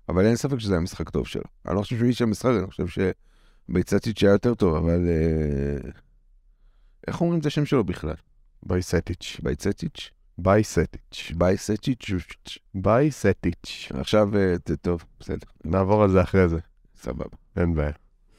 אבל 0.10 0.25
אין 0.25 0.36
ספק 0.36 0.60
שזה 0.60 0.74
היה 0.74 0.81
משחק 0.81 1.10
טוב 1.10 1.27
שלו. 1.27 1.43
אני 1.67 1.75
לא 1.75 1.81
חושב 1.81 1.98
שהוא 1.98 2.07
איש 2.07 2.21
המשחק, 2.21 2.51
אני 2.60 2.67
חושב 2.67 2.86
שביצטיץ' 2.88 4.24
היה 4.24 4.31
יותר 4.31 4.55
טוב, 4.55 4.75
אבל... 4.75 5.07
אה, 5.07 5.89
איך 7.07 7.21
אומרים 7.21 7.39
את 7.39 7.45
השם 7.45 7.65
שלו 7.65 7.83
בכלל? 7.83 8.15
בייסטיץ'. 8.63 9.39
ביצטיץ'? 9.43 10.12
בייסטיץ'. 10.38 11.31
בייסטיץ'? 11.38 12.60
בייסטיץ'. 12.75 13.91
עכשיו, 13.93 14.38
אה, 14.38 14.55
טוב, 14.81 15.03
בסדר, 15.19 15.48
נעבור 15.65 16.03
על 16.03 16.10
זה 16.10 16.21
אחרי 16.21 16.50
זה, 16.50 16.57
סבבה. 16.95 17.38
אין 17.57 17.75
בעיה. 17.75 17.91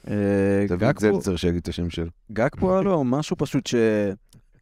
אה, 0.09 0.65
תביא 0.69 0.91
את 0.91 0.99
זלצר 0.99 1.37
שיגיד 1.37 1.61
את 1.61 1.69
השם 1.69 1.91
שלו. 1.91 2.11
גג 2.33 2.49
פה 2.61 2.73
היה 2.73 2.83
לו 2.83 3.05
משהו 3.05 3.37
פשוט 3.37 3.67
ש... 3.67 3.75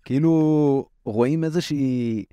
כאילו 0.05 0.85
רואים 1.05 1.45
איזושהי... 1.45 2.25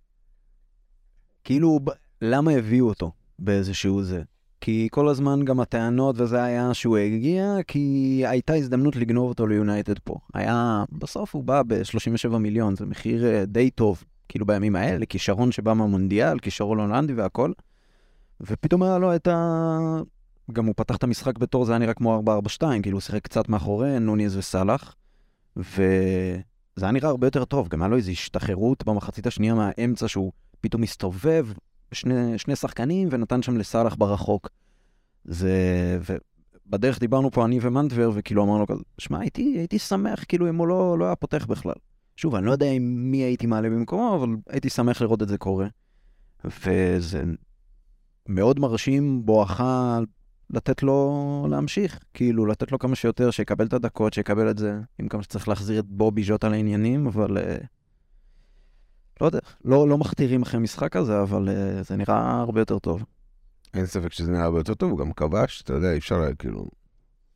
כאילו, 1.44 1.80
למה 2.22 2.52
הביאו 2.52 2.88
אותו 2.88 3.12
באיזשהו 3.40 4.04
זה? 4.04 4.24
כי 4.62 4.88
כל 4.92 5.08
הזמן 5.08 5.46
גם 5.46 5.60
הטענות 5.60 6.16
וזה 6.20 6.44
היה 6.44 6.74
שהוא 6.74 6.98
הגיע, 6.98 7.56
כי 7.68 8.24
הייתה 8.28 8.54
הזדמנות 8.54 8.96
לגנוב 8.96 9.30
אותו 9.30 9.48
ליונייטד 9.48 10.00
פה. 10.00 10.16
היה, 10.34 10.84
בסוף 10.92 11.36
הוא 11.36 11.44
בא 11.44 11.62
ב-37 11.68 12.38
מיליון, 12.38 12.76
זה 12.76 12.86
מחיר 12.86 13.26
אה, 13.26 13.46
די 13.46 13.70
טוב, 13.70 14.04
כאילו 14.30 14.46
בימים 14.46 14.76
האלה, 14.76 15.06
כישרון 15.06 15.52
שבא 15.52 15.74
מהמונדיאל, 15.74 16.40
כישרון 16.40 16.80
הולנדי 16.80 17.14
והכל. 17.14 17.52
ופתאום 18.42 18.84
היה 18.84 18.98
לו 18.98 19.16
את 19.16 19.28
ה... 19.28 20.00
גם 20.52 20.66
הוא 20.66 20.74
פתח 20.78 20.96
את 20.96 21.04
המשחק 21.04 21.38
בתור, 21.38 21.66
זה 21.66 21.72
היה 21.72 21.80
נראה 21.80 21.94
כמו 21.94 22.24
4-4-2, 22.60 22.64
כאילו 22.82 22.98
הוא 22.98 23.02
שיחק 23.02 23.24
קצת 23.24 23.50
מאחורי 23.50 24.00
נוניז 24.00 24.38
וסאלח, 24.38 24.96
וזה 26.77 26.86
היה 26.86 26.91
נראה 26.91 27.10
הרבה 27.10 27.27
יותר 27.27 27.46
טוב, 27.46 27.67
גם 27.67 27.81
היה 27.81 27.89
לו 27.89 27.98
איזו 27.98 28.12
השתחררות 28.12 28.86
במחצית 28.86 29.27
השנייה 29.27 29.53
מהאמצע, 29.53 30.07
שהוא 30.07 30.31
פתאום 30.62 30.84
הסתובב, 30.84 31.48
שני, 31.91 32.38
שני 32.38 32.55
שחקנים, 32.55 33.07
ונתן 33.12 33.41
שם 33.41 33.57
לסאלח 33.57 33.96
ברחוק. 33.96 34.50
זה... 35.25 36.00
ובדרך 36.67 37.00
דיברנו 37.00 37.31
פה 37.31 37.46
אני 37.46 37.60
ומנטבר, 37.62 38.12
וכאילו 38.13 38.43
אמרנו 38.43 38.67
כזה, 38.67 38.84
שמע, 38.98 39.19
הייתי, 39.19 39.55
הייתי 39.57 39.79
שמח 39.79 40.24
כאילו 40.27 40.50
אם 40.50 40.55
הוא 40.55 40.67
לא, 40.67 41.00
לא 41.00 41.05
היה 41.05 41.15
פותח 41.15 41.46
בכלל. 41.46 41.75
שוב, 42.15 42.36
אני 42.36 42.46
לא 42.46 42.51
יודע 42.51 42.72
עם 42.72 43.12
מי 43.12 43.17
הייתי 43.17 43.48
מעלה 43.48 43.69
במקומו, 43.69 44.15
אבל 44.15 44.29
הייתי 44.50 44.69
שמח 44.69 45.01
לראות 45.01 45.22
את 45.22 45.27
זה 45.27 45.38
קורה. 45.38 45.67
וזה 46.46 47.24
מאוד 48.29 48.60
מרשים 48.60 49.25
בואכה 49.25 50.00
לתת 50.50 50.84
לו 50.84 51.48
להמשיך, 51.50 52.00
כאילו, 52.13 52.46
לתת 52.46 52.72
לו 52.72 52.80
כמה 52.80 52.96
שיותר, 52.96 53.32
שיקבל 53.32 53.66
את 53.66 53.74
הדקות, 53.74 54.13
שיקבל 54.13 54.50
את 54.50 54.58
זה, 54.58 54.80
עם 55.00 55.08
כמה 55.08 55.24
שצריך 55.24 55.48
להחזיר 55.48 55.80
את 55.80 55.86
בובי 55.88 56.24
ז'וטה 56.24 56.50
לעניינים, 56.50 57.08
אבל... 57.08 57.38
אה, 57.38 57.58
לא 59.22 59.25
יודע, 59.25 59.39
לא, 59.66 59.89
לא 59.89 59.98
מכתירים 59.98 60.42
אחרי 60.42 60.60
משחק 60.60 60.96
הזה, 60.96 61.22
אבל 61.22 61.50
אה, 61.50 61.84
זה 61.84 61.96
נראה 61.96 62.39
הרבה 62.42 62.62
יותר 62.62 62.80
טוב. 62.80 63.04
אין 63.74 63.86
ספק 63.86 64.13
שזה 64.13 64.32
נראה 64.32 64.44
הרבה 64.44 64.60
יותר 64.60 64.74
טוב, 64.74 64.92
הוא 64.92 65.00
גם 65.00 65.12
כבש, 65.13 65.62
אתה 65.62 65.74
יודע, 65.74 65.92
אי 65.92 65.98
אפשר, 65.98 66.18
לה- 66.20 66.36
כאילו, 66.36 66.68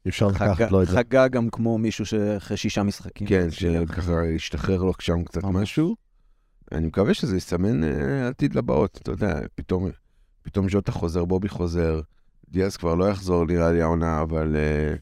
אי 0.06 0.10
אפשר 0.10 0.30
חגג- 0.32 0.44
לקחת 0.52 0.72
לו 0.72 0.82
את 0.82 0.88
זה. 0.88 0.94
חגג 0.98 1.30
גם 1.32 1.50
כמו 1.50 1.78
מישהו 1.78 2.06
שאחרי 2.06 2.58
שישה 2.58 2.84
משחקים. 2.84 3.28
כן, 3.28 3.52
שככה 3.52 4.26
ישתחרר 4.36 4.84
לו 4.84 4.94
שם 5.00 5.24
קצת. 5.24 5.44
משהו. 5.44 5.96
אני 6.72 6.88
מקווה 6.88 7.14
שזה 7.14 7.38
יסמן 7.38 7.84
אה, 7.84 8.28
עתיד 8.28 8.56
לבאות, 8.56 9.00
אתה 9.02 9.12
יודע, 9.12 9.40
פתאום, 9.56 9.90
פתאום 10.42 10.70
ז'וטה 10.70 10.92
חוזר, 10.92 11.26
בובי 11.26 11.50
חוזר, 11.50 12.02
דיאז 12.52 12.78
כבר 12.78 12.96
לא 12.96 13.06
יחזור 13.06 13.46
נראה 13.46 13.72
לי 13.72 13.82
העונה, 13.82 14.22
אבל... 14.22 14.56
אה, 14.56 14.94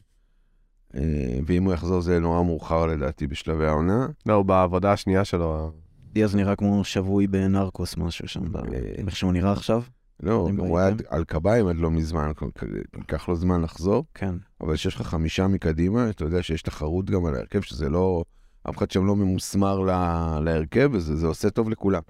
אה, 1.00 1.38
ואם 1.46 1.64
הוא 1.64 1.72
יחזור 1.72 2.00
זה 2.00 2.18
נורא 2.20 2.42
מאוחר 2.42 2.86
לדעתי 2.86 3.26
בשלבי 3.26 3.66
העונה. 3.66 4.06
לא, 4.26 4.34
הוא 4.34 4.44
בעבודה 4.44 4.92
השנייה 4.92 5.24
שלו. 5.24 5.72
דיאז 6.12 6.36
נראה 6.36 6.56
כמו 6.56 6.84
שבוי 6.84 7.26
בנרקוס, 7.26 7.96
משהו 7.96 8.28
שם, 8.28 8.56
אה, 8.56 8.62
איך 9.06 9.16
שהוא 9.16 9.32
נראה 9.32 9.52
עכשיו. 9.52 9.82
לא, 10.22 10.32
הוא 10.58 10.78
היה 10.78 10.88
ראיתם. 10.88 11.04
על 11.08 11.24
קביים 11.24 11.66
עד 11.66 11.76
לא 11.76 11.90
מזמן, 11.90 12.30
ייקח 12.98 13.28
לו 13.28 13.36
זמן 13.36 13.62
לחזור, 13.62 14.04
כן. 14.14 14.34
אבל 14.60 14.74
כשיש 14.74 14.94
לך 14.94 15.02
חמישה 15.02 15.46
מקדימה, 15.46 16.10
אתה 16.10 16.24
יודע 16.24 16.42
שיש 16.42 16.62
תחרות 16.62 17.10
גם 17.10 17.26
על 17.26 17.34
ההרכב, 17.34 17.60
שזה 17.60 17.88
לא... 17.88 18.24
אף 18.70 18.78
אחד 18.78 18.90
שם 18.90 19.06
לא 19.06 19.16
ממוסמר 19.16 19.78
לה- 19.80 20.38
להרכב, 20.42 20.90
וזה 20.92 21.16
זה 21.16 21.26
עושה 21.26 21.50
טוב 21.50 21.70
לכולם. 21.70 22.02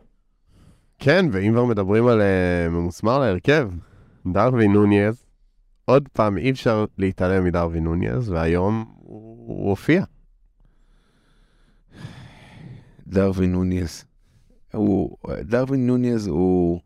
כן, 0.98 1.26
ואם 1.32 1.52
כבר 1.52 1.64
מדברים 1.64 2.06
על 2.06 2.20
ממוסמר 2.70 3.18
להרכב, 3.18 3.70
דרווין 4.32 4.72
נוניז, 4.72 5.24
עוד 5.90 6.08
פעם, 6.12 6.38
אי 6.38 6.50
אפשר 6.50 6.84
להתעלם 6.98 7.44
מדרווין 7.44 7.84
נוניז, 7.84 8.30
והיום 8.30 8.84
הוא 8.96 9.46
הוא 9.46 9.70
הופיע. 9.70 10.04
דרווין 13.06 13.52
נוניז. 13.52 14.04
הוא, 14.72 15.16
דרווין 15.40 15.86
נוניז 15.86 16.26
הוא, 16.26 16.80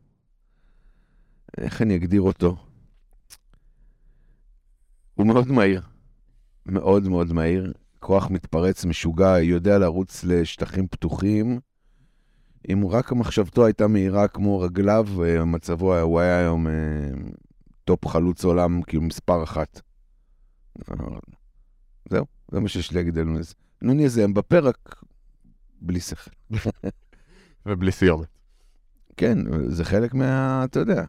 איך 1.58 1.82
אני 1.82 1.96
אגדיר 1.96 2.22
אותו? 2.22 2.56
הוא 5.14 5.26
מאוד 5.26 5.48
מהיר. 5.48 5.82
מאוד 6.66 7.08
מאוד 7.08 7.32
מהיר. 7.32 7.72
כוח 7.98 8.30
מתפרץ, 8.30 8.84
משוגע, 8.84 9.38
יודע 9.42 9.78
לרוץ 9.78 10.24
לשטחים 10.24 10.88
פתוחים. 10.88 11.60
אם 12.72 12.86
רק 12.90 13.12
מחשבתו 13.12 13.66
הייתה 13.66 13.86
מהירה 13.86 14.28
כמו 14.28 14.60
רגליו, 14.60 15.06
אה, 15.22 15.44
מצבו, 15.44 15.98
הוא 15.98 16.20
היה 16.20 16.38
היום 16.38 16.66
אה, 16.66 16.72
top 17.84 18.06
חלוץ 18.06 18.44
עולם, 18.44 18.82
כאילו 18.82 19.02
מספר 19.02 19.42
אחת. 19.42 19.80
זהו, 22.10 22.26
זה 22.50 22.60
מה 22.60 22.68
שיש 22.68 22.90
לי 22.90 22.96
להגיד 22.96 23.18
על 23.18 23.24
נוניז. 23.24 23.54
נוניז 23.82 24.14
זה 24.14 24.24
אמבפה 24.24 24.58
רק 24.58 25.02
בלי 25.80 26.00
שכל. 26.00 26.30
ובלי 27.66 27.92
סיומת. 27.92 28.28
כן, 29.16 29.38
זה 29.68 29.84
חלק 29.84 30.14
מה... 30.14 30.64
אתה 30.64 30.80
יודע. 30.80 31.04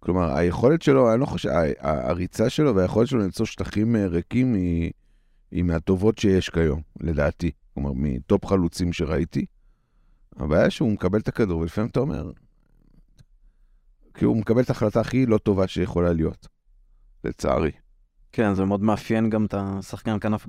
כלומר, 0.00 0.36
היכולת 0.36 0.82
שלו, 0.82 1.12
אני 1.12 1.20
לא 1.20 1.26
חושב, 1.26 1.50
הריצה 1.80 2.50
שלו 2.50 2.74
והיכולת 2.76 3.08
שלו 3.08 3.20
למצוא 3.20 3.46
שטחים 3.46 3.96
אה, 3.96 4.06
ריקים 4.06 4.54
היא, 4.54 4.92
היא 5.50 5.62
מהטובות 5.62 6.18
שיש 6.18 6.50
כיום, 6.50 6.82
לדעתי. 7.00 7.50
כלומר, 7.74 7.92
מטופ 7.94 8.46
חלוצים 8.46 8.92
שראיתי. 8.92 9.46
הבעיה 10.36 10.70
שהוא 10.70 10.92
מקבל 10.92 11.18
את 11.18 11.28
הכדור, 11.28 11.60
ולפעמים 11.60 11.90
אתה 11.90 12.00
אומר, 12.00 12.30
כי 14.18 14.24
הוא 14.24 14.36
מקבל 14.36 14.62
את 14.62 14.70
ההחלטה 14.70 15.00
הכי 15.00 15.26
לא 15.26 15.38
טובה 15.38 15.68
שיכולה 15.68 16.12
להיות, 16.12 16.48
לצערי. 17.24 17.70
כן, 18.32 18.54
זה 18.54 18.64
מאוד 18.64 18.82
מאפיין 18.82 19.30
גם 19.30 19.44
את 19.44 19.54
השחקן 19.56 20.18
כנף 20.20 20.46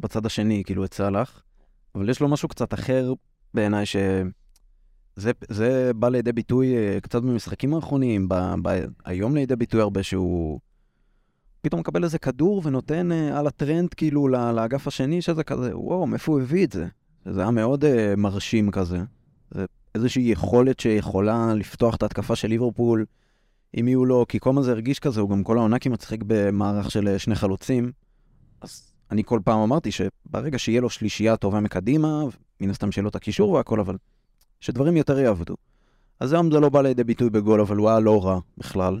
בצד 0.00 0.26
השני, 0.26 0.62
כאילו 0.66 0.84
את 0.84 0.94
סאלח. 0.94 1.42
אבל 1.94 2.08
יש 2.08 2.20
לו 2.20 2.28
משהו 2.28 2.48
קצת 2.48 2.74
אחר 2.74 3.12
בעיניי, 3.54 3.86
שזה 3.86 5.30
זה 5.48 5.90
בא 5.96 6.08
לידי 6.08 6.32
ביטוי 6.32 6.76
אה, 6.76 7.00
קצת 7.00 7.22
במשחקים 7.22 7.74
האחרונים, 7.74 8.28
ב, 8.28 8.34
ב, 8.62 8.84
היום 9.04 9.34
לידי 9.34 9.56
ביטוי 9.56 9.80
הרבה 9.80 10.02
שהוא 10.02 10.60
פתאום 11.60 11.80
מקבל 11.80 12.04
איזה 12.04 12.18
כדור 12.18 12.62
ונותן 12.64 13.12
אה, 13.12 13.38
על 13.38 13.46
הטרנד 13.46 13.94
כאילו 13.94 14.28
לאגף 14.28 14.86
השני, 14.86 15.22
שזה 15.22 15.44
כזה, 15.44 15.78
וואו, 15.78 16.06
מאיפה 16.06 16.32
הוא 16.32 16.40
הביא 16.40 16.64
את 16.64 16.72
זה? 16.72 16.86
זה 17.24 17.40
היה 17.40 17.50
מאוד 17.50 17.84
אה, 17.84 18.14
מרשים 18.16 18.70
כזה. 18.70 18.98
זה 19.50 19.64
איזושהי 19.96 20.22
יכולת 20.22 20.80
שיכולה 20.80 21.54
לפתוח 21.54 21.94
את 21.96 22.02
ההתקפה 22.02 22.36
של 22.36 22.48
ליברפול. 22.48 23.04
אם 23.80 23.88
יהיו 23.88 24.04
לו, 24.04 24.24
כי 24.28 24.38
כל 24.40 24.50
הזמן 24.50 24.62
זה 24.62 24.70
הרגיש 24.70 24.98
כזה, 24.98 25.20
הוא 25.20 25.30
גם 25.30 25.42
כל 25.42 25.58
העונה 25.58 25.78
כמעט 25.78 26.00
שיחק 26.00 26.18
במערך 26.26 26.90
של 26.90 27.08
אה, 27.08 27.18
שני 27.18 27.34
חלוצים. 27.34 27.92
אז 28.60 28.92
אני 29.10 29.22
כל 29.24 29.40
פעם 29.44 29.58
אמרתי 29.58 29.90
שברגע 29.92 30.58
שיהיה 30.58 30.80
לו 30.80 30.90
שלישייה 30.90 31.36
טובה 31.36 31.60
מקדימה, 31.60 32.24
מן 32.60 32.70
הסתם 32.70 32.92
שיהיה 32.92 33.02
לו 33.02 33.08
את 33.08 33.16
הקישור 33.16 33.50
והכל, 33.50 33.80
אבל 33.80 33.96
שדברים 34.60 34.96
יותר 34.96 35.18
יעבדו. 35.18 35.54
אז 36.20 36.32
היום 36.32 36.52
זה 36.52 36.60
לא 36.60 36.68
בא 36.68 36.82
לידי 36.82 37.04
ביטוי 37.04 37.30
בגול, 37.30 37.60
אבל 37.60 37.76
הוא 37.76 37.88
היה 37.88 38.00
לא 38.00 38.24
רע 38.24 38.38
בכלל. 38.58 39.00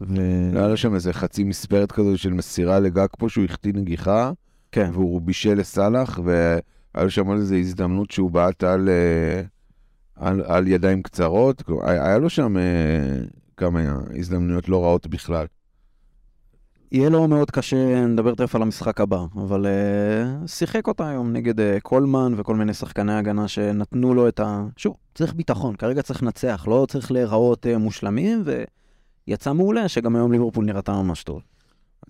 ו... 0.00 0.14
לא 0.52 0.58
היה 0.58 0.68
לו 0.68 0.76
שם 0.76 0.94
איזה 0.94 1.12
חצי 1.12 1.44
מספרת 1.44 1.92
כזו 1.92 2.18
של 2.18 2.32
מסירה 2.32 2.80
לגג 2.80 3.06
פה, 3.18 3.28
שהוא 3.28 3.44
החטיא 3.44 3.72
נגיחה, 3.74 4.32
כן, 4.72 4.90
והוא 4.92 5.20
בישל 5.20 5.54
לסאלח, 5.54 6.18
והיה 6.24 6.60
לו 7.04 7.10
שם 7.10 7.32
איזו 7.32 7.54
הזדמנות 7.54 8.10
שהוא 8.10 8.30
בעט 8.30 8.64
על, 8.64 8.88
אה, 8.88 9.42
על, 10.22 10.42
על 10.46 10.68
ידיים 10.68 11.02
קצרות. 11.02 11.62
היה 11.82 12.18
לו 12.18 12.30
שם 12.30 12.56
אה, 12.56 12.62
כמה 13.56 13.80
הזדמנויות 14.18 14.68
לא 14.68 14.84
רעות 14.84 15.06
בכלל. 15.06 15.46
יהיה 16.92 17.10
לו 17.10 17.28
מאוד 17.28 17.50
קשה, 17.50 18.06
נדבר 18.06 18.34
תכף 18.34 18.54
על 18.54 18.62
המשחק 18.62 19.00
הבא, 19.00 19.24
אבל 19.34 19.66
אה, 19.66 20.48
שיחק 20.48 20.88
אותה 20.88 21.08
היום 21.08 21.32
נגד 21.32 21.60
אה, 21.60 21.62
קולמן 21.82 22.34
וכל 22.36 22.56
מיני 22.56 22.74
שחקני 22.74 23.12
הגנה 23.12 23.48
שנתנו 23.48 24.14
לו 24.14 24.28
את 24.28 24.40
ה... 24.40 24.64
שוב, 24.76 24.96
צריך 25.14 25.34
ביטחון, 25.34 25.76
כרגע 25.76 26.02
צריך 26.02 26.22
לנצח, 26.22 26.64
לא 26.68 26.86
צריך 26.88 27.12
להיראות 27.12 27.66
אה, 27.66 27.78
מושלמים, 27.78 28.44
ויצא 29.26 29.52
מעולה 29.52 29.88
שגם 29.88 30.16
היום 30.16 30.32
ליברפול 30.32 30.64
נראתה 30.64 30.92
ממש 30.92 31.22
טוב. 31.22 31.42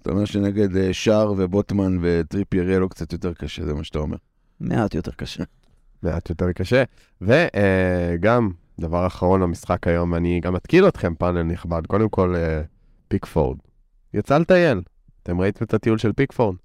אתה 0.02 0.10
אומר 0.10 0.24
שנגד 0.24 0.76
אה, 0.76 0.92
שער 0.92 1.32
ובוטמן 1.36 1.98
וטריפייר 2.00 2.68
יהיה 2.68 2.78
לו 2.78 2.88
קצת 2.88 3.12
יותר 3.12 3.34
קשה, 3.34 3.64
זה 3.64 3.74
מה 3.74 3.84
שאתה 3.84 3.98
אומר. 3.98 4.16
מעט 4.60 4.94
יותר 4.94 5.12
קשה. 5.12 5.44
מעט 6.02 6.30
יותר 6.30 6.52
קשה. 6.52 6.84
וגם, 7.20 8.50
דבר 8.80 9.06
אחרון 9.06 9.42
למשחק 9.42 9.86
היום, 9.86 10.14
אני 10.14 10.40
גם 10.40 10.56
אתקיל 10.56 10.88
אתכם, 10.88 11.14
פאנל 11.14 11.42
נכבד. 11.42 11.86
קודם 11.86 12.08
כל, 12.08 12.34
אה, 12.36 12.62
פיקפורד. 13.08 13.58
יצא 14.14 14.38
לטייל. 14.38 14.82
אתם 15.22 15.40
ראיתם 15.40 15.64
את 15.64 15.74
הטיול 15.74 15.98
של 15.98 16.12
פיקפורד. 16.12 16.56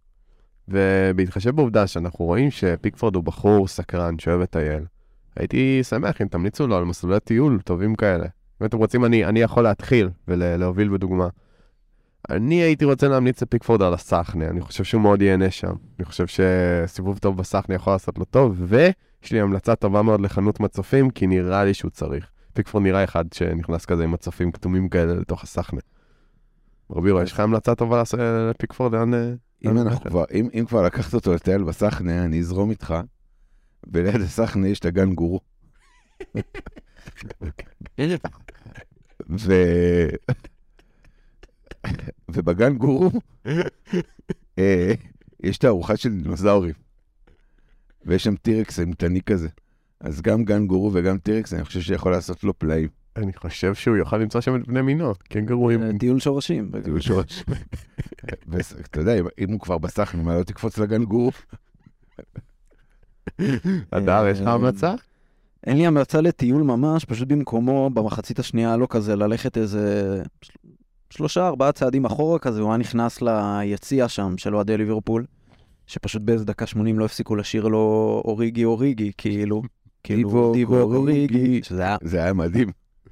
ובהתחשב 0.68 1.56
בעובדה 1.56 1.88
שאנחנו 1.88 2.26
רואים 2.26 2.52
שפיקפורד 2.52 3.16
הוא 3.16 3.24
בחור 3.24 3.68
סקרן 3.68 4.20
שאוהב 4.20 4.42
לטייל, 4.42 4.84
הייתי 5.36 5.84
שמח 5.84 6.22
אם 6.22 6.28
תמליצו 6.28 6.68
לו 6.68 6.78
על 6.78 6.84
מסלולי 6.84 7.20
טיול 7.20 7.60
טובים 7.62 7.96
כאלה. 7.96 8.26
אם 8.62 8.66
אתם 8.66 8.78
רוצים, 8.78 9.06
אני, 9.06 9.26
אני 9.26 9.40
יכול 9.40 9.64
להתחיל 9.64 10.10
ולהוביל 10.28 10.90
בדוגמה. 10.90 11.28
אני 12.30 12.56
הייתי 12.56 12.86
רוצה 12.86 13.08
להמליץ 13.08 13.42
לפיקפורד 13.42 13.82
על 13.82 13.94
הסחנה, 13.94 14.48
אני 14.48 14.62
חושב 14.62 14.84
שהוא 14.84 15.02
מאוד 15.02 15.22
ייהנה 15.22 15.52
שם. 15.52 15.74
אני 16.00 16.06
חושב 16.06 16.26
שסיבוב 16.28 17.18
טוב 17.18 17.38
בסחנה 17.38 17.76
יכול 17.76 17.94
לעשות 17.94 18.18
לו 18.18 18.26
טוב, 18.26 18.56
ויש 19.22 19.32
לי 19.32 19.40
המלצה 19.40 19.76
טובה 19.76 20.02
מאוד 20.02 20.22
לחנות 20.22 20.60
מצופים, 20.60 21.10
כי 21.10 21.28
נראה 21.28 21.66
לי 21.66 21.74
שהוא 21.74 21.92
צריך. 21.92 22.30
פיקפורד 22.54 22.84
נראה 22.84 23.04
אחד 23.04 23.34
שנכנס 23.34 23.86
כזה 23.86 24.04
עם 24.04 24.12
מצופים 24.12 24.52
כתומים 24.52 24.90
כאלה 24.90 25.14
לתוך 25.14 25.44
הסחנה. 25.44 25.80
רבירו, 26.92 27.22
יש 27.22 27.32
לך 27.32 27.40
המלצה 27.40 27.76
טובה 27.76 27.98
לעשות 27.98 28.20
לפיקפורד? 28.50 28.94
לאן... 28.94 29.14
אה, 29.14 29.34
אם? 30.54 30.66
כבר, 30.66 30.82
לקחת 30.82 31.14
אותו 31.14 31.34
לטייל 31.34 31.64
בסחנה, 31.64 32.26
אני 32.26 32.40
אזרום 32.40 32.70
איתך. 32.70 32.94
וליד 33.94 34.22
הסחנה 34.22 34.68
יש 34.68 34.80
את 34.80 34.86
הגן 34.86 35.14
גורו. 35.14 35.40
ו... 39.30 39.54
ובגן 42.30 42.78
גורו 42.78 43.12
אה, 44.60 44.94
יש 45.40 45.58
תערוכה 45.58 45.98
של 45.98 46.10
דינוזאורים. 46.10 46.87
ויש 48.06 48.24
שם 48.24 48.36
טירקס 48.36 48.80
אימתני 48.80 49.22
כזה. 49.22 49.48
אז 50.00 50.22
גם 50.22 50.44
גן 50.46 50.68
גורו 50.68 50.92
וגם 50.94 51.18
טירקס, 51.18 51.54
אני 51.54 51.64
חושב 51.64 51.82
שיכול 51.82 52.12
לעשות 52.12 52.44
לו 52.44 52.60
פלאים. 52.60 52.88
אני 53.16 53.34
חושב 53.34 53.74
שהוא 53.76 53.98
יוכל 53.98 54.18
למצוא 54.18 54.42
שם 54.42 54.56
את 54.56 54.68
בני 54.68 54.82
מינו, 54.82 55.14
קנגורואים. 55.30 55.84
אה, 55.84 55.90
טיול 56.00 56.20
שורשים. 56.20 56.72
טיול 56.84 57.00
שורש. 57.02 57.44
ואתה 58.48 59.00
יודע, 59.00 59.14
אם- 59.40 59.52
הוא 59.52 59.60
כבר 59.60 59.78
בסחנה, 59.78 60.24
מה 60.24 60.38
לא 60.38 60.44
תקפוץ 60.44 60.78
לגן 60.78 61.04
גורו? 61.04 61.32
הדר, 63.92 64.28
יש 64.28 64.40
לך 64.42 64.48
אה, 64.48 64.54
המלצה? 64.54 64.94
אין 65.68 65.78
לי 65.78 65.88
המלצה 65.88 66.22
לטיול 66.22 66.64
ממש, 66.64 67.06
פשוט 67.06 67.28
במקומו, 67.28 67.90
במחצית 67.94 68.40
השנייה, 68.40 68.78
לא 68.78 68.88
כזה, 68.90 69.16
ללכת 69.16 69.58
איזה 69.58 70.22
של- 70.42 70.54
שלושה, 71.10 71.48
ארבעה 71.48 71.72
צעדים 71.72 72.06
אחורה 72.06 72.40
כזה, 72.40 72.62
הוא 72.62 72.70
היה 72.70 72.78
נכנס 72.78 73.22
ליציע 73.22 74.08
שם 74.08 74.38
של 74.38 74.56
אוהדי 74.56 74.78
ליברפול, 74.78 75.26
שפשוט 75.88 76.22
באיזה 76.22 76.46
דקה 76.46 76.66
80 76.66 77.00
לא 77.00 77.06
הפסיקו 77.06 77.36
לשיר 77.36 77.68
לו 77.68 78.22
אוריגי 78.26 78.66
אוריגי, 78.66 79.12
כאילו, 79.18 79.62
כאילו, 80.04 80.30
אוריגי. 80.30 80.66
אוריגי, 80.66 81.64
שזה 81.64 81.82
היה 81.82 81.98
זה 82.02 82.24
היה 82.24 82.34
מדהים. 82.34 82.72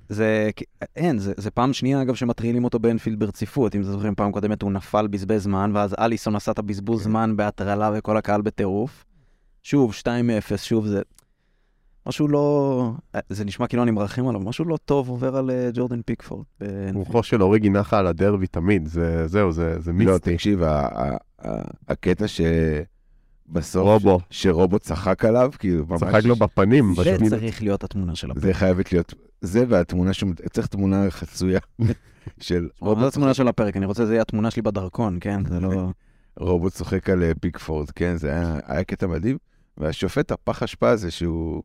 זה, 0.09 0.49
אין, 0.95 1.19
זה, 1.19 1.33
זה 1.37 1.51
פעם 1.51 1.73
שנייה, 1.73 2.01
אגב, 2.01 2.15
שמטרילים 2.15 2.63
אותו 2.63 2.79
באנפילד 2.79 3.19
ברציפות. 3.19 3.75
אם 3.75 3.81
אתם 3.81 3.91
זוכרים, 3.91 4.15
פעם 4.15 4.31
קודמת 4.31 4.61
הוא 4.61 4.71
נפל, 4.71 5.07
בזבז 5.07 5.43
זמן, 5.43 5.71
ואז 5.73 5.95
אליסון 5.99 6.35
עשה 6.35 6.51
את 6.51 6.59
הבזבוז 6.59 6.99
כן. 6.99 7.09
זמן 7.09 7.37
בהטרלה 7.37 7.91
וכל 7.95 8.17
הקהל 8.17 8.41
בטירוף. 8.41 9.05
שוב, 9.63 9.93
2-0, 10.01 10.57
שוב 10.57 10.87
זה... 10.87 11.01
משהו 12.07 12.27
לא... 12.27 12.91
זה 13.29 13.45
נשמע 13.45 13.67
כאילו 13.67 13.83
אני 13.83 13.91
מרחם 13.91 14.27
עליו, 14.27 14.41
משהו 14.41 14.65
לא 14.65 14.77
טוב 14.85 15.09
עובר 15.09 15.35
על 15.37 15.51
אה, 15.51 15.69
ג'ורדן 15.73 16.01
פיקפורד. 16.05 16.45
רוחו 16.93 17.23
של 17.23 17.43
אוריגי 17.43 17.69
נחה 17.69 17.99
על 17.99 18.07
הדרבי 18.07 18.47
תמיד, 18.47 18.87
זה, 18.87 19.27
זהו, 19.27 19.51
זה, 19.51 19.79
זה 19.79 19.91
לא, 19.91 19.97
מיסטי. 19.97 20.33
תקשיב, 20.33 20.63
ה- 20.63 20.69
ה- 20.81 21.17
ה- 21.47 21.61
הקטע 21.87 22.25
שבסוף, 22.27 23.83
רובו. 23.83 24.19
ש- 24.29 24.43
שרובו 24.43 24.79
צחק 24.79 25.25
עליו, 25.25 25.51
כאילו, 25.59 25.85
ממש... 25.89 25.99
צחק 26.03 26.23
לו 26.25 26.35
בפנים. 26.35 26.93
זה 26.95 27.01
בשמיני. 27.01 27.29
צריך 27.29 27.63
להיות 27.63 27.83
התמונה 27.83 28.15
של 28.15 28.31
הפרק. 28.31 28.43
זה 28.43 28.53
חייבת 28.53 28.91
להיות, 28.91 29.13
זה 29.41 29.65
והתמונה, 29.69 30.13
שהוא- 30.13 30.31
צריך 30.53 30.67
תמונה 30.67 31.05
חצויה 31.09 31.59
של 32.39 32.69
רוב 32.79 32.99
זו 32.99 33.07
התמונה 33.07 33.33
של 33.33 33.47
הפרק, 33.47 33.77
אני 33.77 33.85
רוצה 33.85 34.03
שזה 34.03 34.13
יהיה 34.13 34.21
התמונה 34.21 34.51
שלי 34.51 34.61
בדרכון, 34.61 35.17
כן? 35.21 35.45
זה 35.49 35.59
לא... 35.59 35.89
רובוט 36.39 36.73
צוחק 36.73 37.09
על 37.09 37.23
אה, 37.23 37.31
פיקפורד, 37.41 37.91
כן, 37.91 38.17
זה 38.17 38.29
היה, 38.31 38.59
היה 38.65 38.83
קטע 38.83 39.07
מדהים. 39.07 39.37
והשופט, 39.77 40.31
הפח 40.31 40.63
אשפה 40.63 40.89
הזה 40.89 41.11
שהוא... 41.11 41.63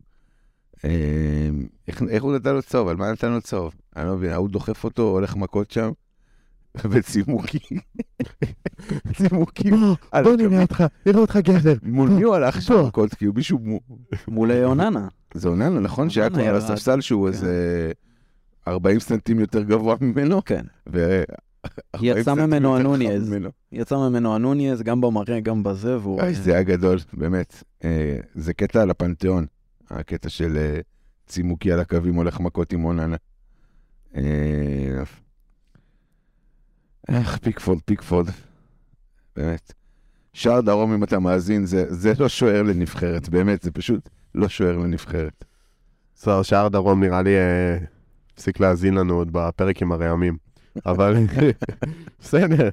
אה, 0.85 1.49
איך, 1.89 2.03
איך 2.09 2.23
הוא 2.23 2.35
נתן 2.37 2.55
לו 2.55 2.63
צהוב? 2.63 2.89
על 2.89 2.97
מה 2.97 3.13
נתן 3.13 3.33
לו 3.33 3.41
צהוב? 3.41 3.75
אני 3.97 4.07
לא 4.07 4.17
מבין, 4.17 4.31
ההוא 4.31 4.49
דוחף 4.49 4.85
אותו, 4.85 5.03
הולך 5.03 5.37
מכות 5.37 5.71
שם, 5.71 5.91
וצימוקים. 6.91 7.79
צימוקים. 9.17 9.75
בוא. 10.25 10.37
נראה 10.37 10.63
אותך, 10.63 10.85
נראה 11.07 11.21
אותך 11.21 11.37
גבר. 11.37 11.75
מול 11.93 12.09
מי 12.09 12.23
הוא 12.23 12.35
הלך 12.35 12.63
שם. 12.63 12.75
מכות? 12.87 13.15
כאילו 13.15 13.33
מישהו... 13.33 13.59
מו- 13.59 13.81
מול 14.29 14.51
אוננה. 14.65 15.09
זה 15.35 15.49
אוננה, 15.49 15.81
נכון? 15.81 16.11
שהיה 16.11 16.31
כבר 16.31 16.49
על. 16.49 16.57
הספסל 16.57 17.01
שהוא 17.01 17.27
כן. 17.29 17.33
איזה 17.33 17.93
40 18.69 19.01
סנטים 19.01 19.41
יותר 19.41 19.63
גבוה 19.63 19.97
ממנו. 20.01 20.45
כן. 20.45 20.65
ו... 20.93 21.23
40 21.95 22.17
יצא 22.19 22.35
ממנו. 22.35 22.75
ממנו. 22.79 23.51
יצא 23.73 23.97
ממנו 23.97 24.35
הנוניז, 24.35 24.83
גם 24.83 25.01
במראה, 25.01 25.41
גם 25.41 25.63
בזה, 25.63 25.99
והוא... 25.99 26.23
זה 26.33 26.53
היה 26.53 26.63
גדול, 26.63 26.99
באמת. 27.13 27.63
אה, 27.85 28.17
זה 28.35 28.55
קטע 28.55 28.83
על 28.83 28.91
הפנתיאון, 28.91 29.47
הקטע 29.91 30.29
של 30.29 30.57
אה, 30.57 30.81
צימוקי 31.27 31.73
על 31.73 31.81
הקווים 31.81 32.15
הולך 32.15 32.41
מכות 32.41 32.73
עם 32.73 32.85
אוננה. 32.85 33.17
אה, 34.17 35.03
איך 37.09 37.39
פיקפורד, 37.39 37.79
פיקפורד, 37.85 38.27
באמת. 39.37 39.73
שער 40.33 40.61
דרום, 40.61 40.93
אם 40.93 41.05
אתה 41.05 41.19
מאזין, 41.19 41.67
זה, 41.67 41.85
זה 41.89 42.13
לא 42.19 42.29
שוער 42.29 42.63
לנבחרת, 42.63 43.29
באמת, 43.29 43.63
זה 43.63 43.71
פשוט 43.71 44.09
לא 44.35 44.49
שוער 44.49 44.77
לנבחרת. 44.77 45.45
בסדר, 46.15 46.43
שער 46.43 46.69
דרום 46.69 47.05
נראה 47.05 47.23
לי 47.23 47.37
אה, 47.37 47.79
הפסיק 48.35 48.61
להאזין 48.61 48.95
לנו 48.95 49.15
עוד 49.15 49.33
בפרק 49.33 49.83
עם 49.83 49.93
הרעמים. 49.93 50.37
אבל 50.87 51.15
בסדר. 52.21 52.69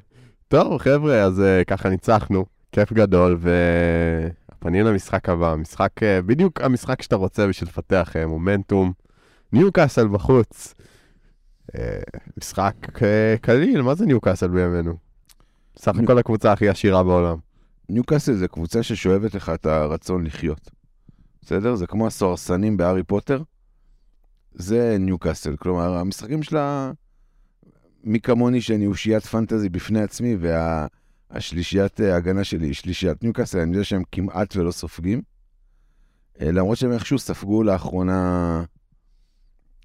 טוב, 0.47 0.77
חבר'ה, 0.77 1.21
אז 1.23 1.41
אה, 1.41 1.63
ככה 1.63 1.89
ניצחנו, 1.89 2.45
כיף 2.71 2.93
גדול, 2.93 3.37
ופנים 4.67 4.85
למשחק 4.85 5.29
הבא. 5.29 5.55
משחק, 5.55 6.03
אה, 6.03 6.21
בדיוק 6.21 6.61
המשחק 6.61 7.01
שאתה 7.01 7.15
רוצה 7.15 7.47
בשביל 7.47 7.69
לפתח 7.69 8.15
אה, 8.15 8.27
מומנטום. 8.27 8.93
ניוקאסל 9.53 10.07
בחוץ. 10.07 10.73
אה, 11.75 11.99
משחק 12.37 12.75
קליל, 13.41 13.81
מה 13.81 13.95
זה 13.95 14.05
ניוקאסל 14.05 14.47
בימינו? 14.47 14.93
סך 15.77 15.95
הכל 16.03 16.17
הקבוצה 16.17 16.51
הכי 16.51 16.69
עשירה 16.69 17.03
בעולם. 17.03 17.37
ניוקאסל 17.89 18.33
זה 18.33 18.47
קבוצה 18.47 18.83
ששואבת 18.83 19.35
לך 19.35 19.51
את 19.53 19.65
הרצון 19.65 20.25
לחיות. 20.25 20.71
בסדר? 21.41 21.75
זה 21.75 21.87
כמו 21.87 22.07
הסוהרסנים 22.07 22.77
בהארי 22.77 23.03
פוטר. 23.03 23.41
זה 24.53 24.97
ניוקאסל. 24.99 25.55
כלומר, 25.55 25.97
המשחקים 25.97 26.43
שלה, 26.43 26.91
מי 28.03 28.19
כמוני 28.19 28.61
שאני 28.61 28.87
אושיית 28.87 29.25
פנטזי 29.25 29.69
בפני 29.69 30.01
עצמי, 30.01 30.37
והשלישיית 31.29 31.99
ההגנה 31.99 32.43
שלי 32.43 32.67
היא 32.67 32.73
שלישיית 32.73 33.23
ניוקאסל, 33.23 33.59
אני 33.59 33.71
יודע 33.71 33.83
שהם 33.83 34.03
כמעט 34.11 34.55
ולא 34.55 34.71
סופגים. 34.71 35.21
אה, 36.41 36.51
למרות 36.51 36.77
שהם 36.77 36.91
איכשהו 36.91 37.19
ספגו 37.19 37.63
לאחרונה, 37.63 38.63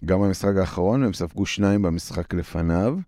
גם 0.04 0.20
במשחק 0.20 0.56
האחרון, 0.60 1.02
הם 1.02 1.12
ספגו 1.12 1.46
שניים 1.46 1.82
במשחק 1.82 2.34
לפניו, 2.34 2.98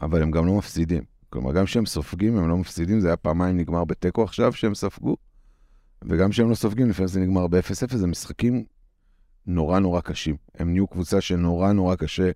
אבל 0.00 0.22
הם 0.22 0.30
גם 0.30 0.46
לא 0.46 0.58
מפסידים. 0.58 1.02
כלומר, 1.30 1.52
גם 1.52 1.64
כשהם 1.64 1.86
סופגים, 1.86 2.36
הם 2.36 2.48
לא 2.48 2.56
מפסידים, 2.56 3.00
זה 3.00 3.06
היה 3.06 3.16
פעמיים 3.16 3.56
נגמר 3.56 3.84
בתיקו 3.84 4.24
עכשיו 4.24 4.52
שהם 4.52 4.74
ספגו, 4.74 5.16
וגם 6.04 6.30
כשהם 6.30 6.50
לא 6.50 6.54
סופגים, 6.54 6.90
לפעמים 6.90 7.08
זה 7.08 7.20
נגמר 7.20 7.46
ב-0-0, 7.46 7.96
זה 7.96 8.06
משחקים 8.06 8.64
נורא 9.46 9.78
נורא 9.78 10.00
קשים. 10.00 10.36
הם 10.54 10.72
נהיו 10.72 10.86
קבוצה 10.86 11.20
שנורא 11.20 11.72
נורא 11.72 11.94
קשה 11.94 12.30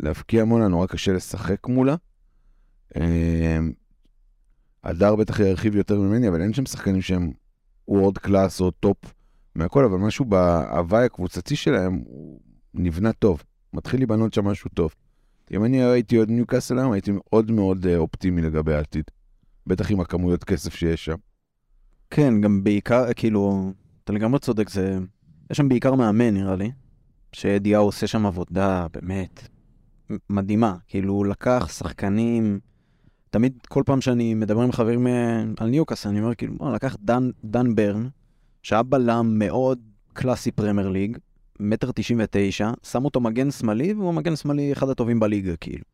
להבקיע 0.00 0.44
מולה, 0.44 0.68
נורא 0.68 0.86
קשה 0.86 1.12
לשחק 1.12 1.68
מולה. 1.68 1.96
הדר 4.84 5.16
בטח 5.16 5.40
ירחיב 5.40 5.76
יותר 5.76 6.00
ממני, 6.00 6.28
אבל 6.28 6.42
אין 6.42 6.52
שם 6.52 6.66
שחקנים 6.66 7.02
שהם 7.02 7.32
world 7.88 8.18
class 8.18 8.60
או 8.60 8.70
top 8.70 8.96
מהכל, 9.54 9.84
אבל 9.84 9.98
משהו 9.98 10.24
בהווי 10.24 11.04
הקבוצתי 11.04 11.56
שלהם, 11.56 12.02
הוא 12.06 12.40
נבנה 12.74 13.12
טוב. 13.12 13.42
מתחיל 13.72 14.00
להיבנות 14.00 14.34
שם 14.34 14.44
משהו 14.44 14.70
טוב. 14.74 14.94
אם 15.52 15.64
אני 15.64 15.82
הייתי 15.82 16.16
עוד 16.16 16.30
ניוקאסל 16.30 16.78
היום, 16.78 16.92
הייתי 16.92 17.10
מאוד 17.14 17.50
מאוד 17.50 17.86
אה, 17.86 17.96
אופטימי 17.96 18.42
לגבי 18.42 18.74
העתיד. 18.74 19.04
בטח 19.66 19.90
עם 19.90 20.00
הכמויות 20.00 20.44
כסף 20.44 20.74
שיש 20.74 21.04
שם. 21.04 21.16
כן, 22.10 22.40
גם 22.40 22.64
בעיקר, 22.64 23.12
כאילו, 23.16 23.72
אתה 24.04 24.12
לגמרי 24.12 24.38
צודק, 24.40 24.70
זה... 24.70 24.98
יש 25.50 25.56
שם 25.56 25.68
בעיקר 25.68 25.94
מאמן, 25.94 26.34
נראה 26.34 26.56
לי, 26.56 26.70
שאדי 27.32 27.62
האו 27.62 27.80
עושה 27.80 28.06
שם 28.06 28.26
עבודה 28.26 28.86
באמת 28.92 29.48
מדהימה. 30.30 30.76
כאילו, 30.88 31.14
הוא 31.14 31.26
לקח 31.26 31.68
שחקנים... 31.72 32.60
תמיד, 33.32 33.52
כל 33.68 33.82
פעם 33.86 34.00
שאני 34.00 34.34
מדבר 34.34 34.60
עם 34.60 34.72
חברים 34.72 35.06
אה, 35.06 35.42
על 35.60 35.68
ניוקאסל, 35.68 36.06
אני 36.06 36.20
אומר, 36.20 36.34
כאילו, 36.34 36.54
בוא, 36.56 36.72
לקח 36.74 36.96
דן, 37.00 37.30
דן 37.44 37.74
ברן, 37.74 38.08
שהיה 38.62 38.82
בלם 38.82 39.34
מאוד 39.38 39.78
קלאסי 40.12 40.50
פרמייר 40.50 40.88
ליג, 40.88 41.18
מטר 41.60 41.90
תשעים 41.94 42.20
ותשע, 42.24 42.70
שם 42.82 43.04
אותו 43.04 43.20
מגן 43.20 43.50
שמאלי, 43.50 43.92
והוא 43.92 44.14
מגן 44.14 44.36
שמאלי 44.36 44.72
אחד 44.72 44.88
הטובים 44.88 45.20
בליגה, 45.20 45.56
כאילו. 45.56 45.84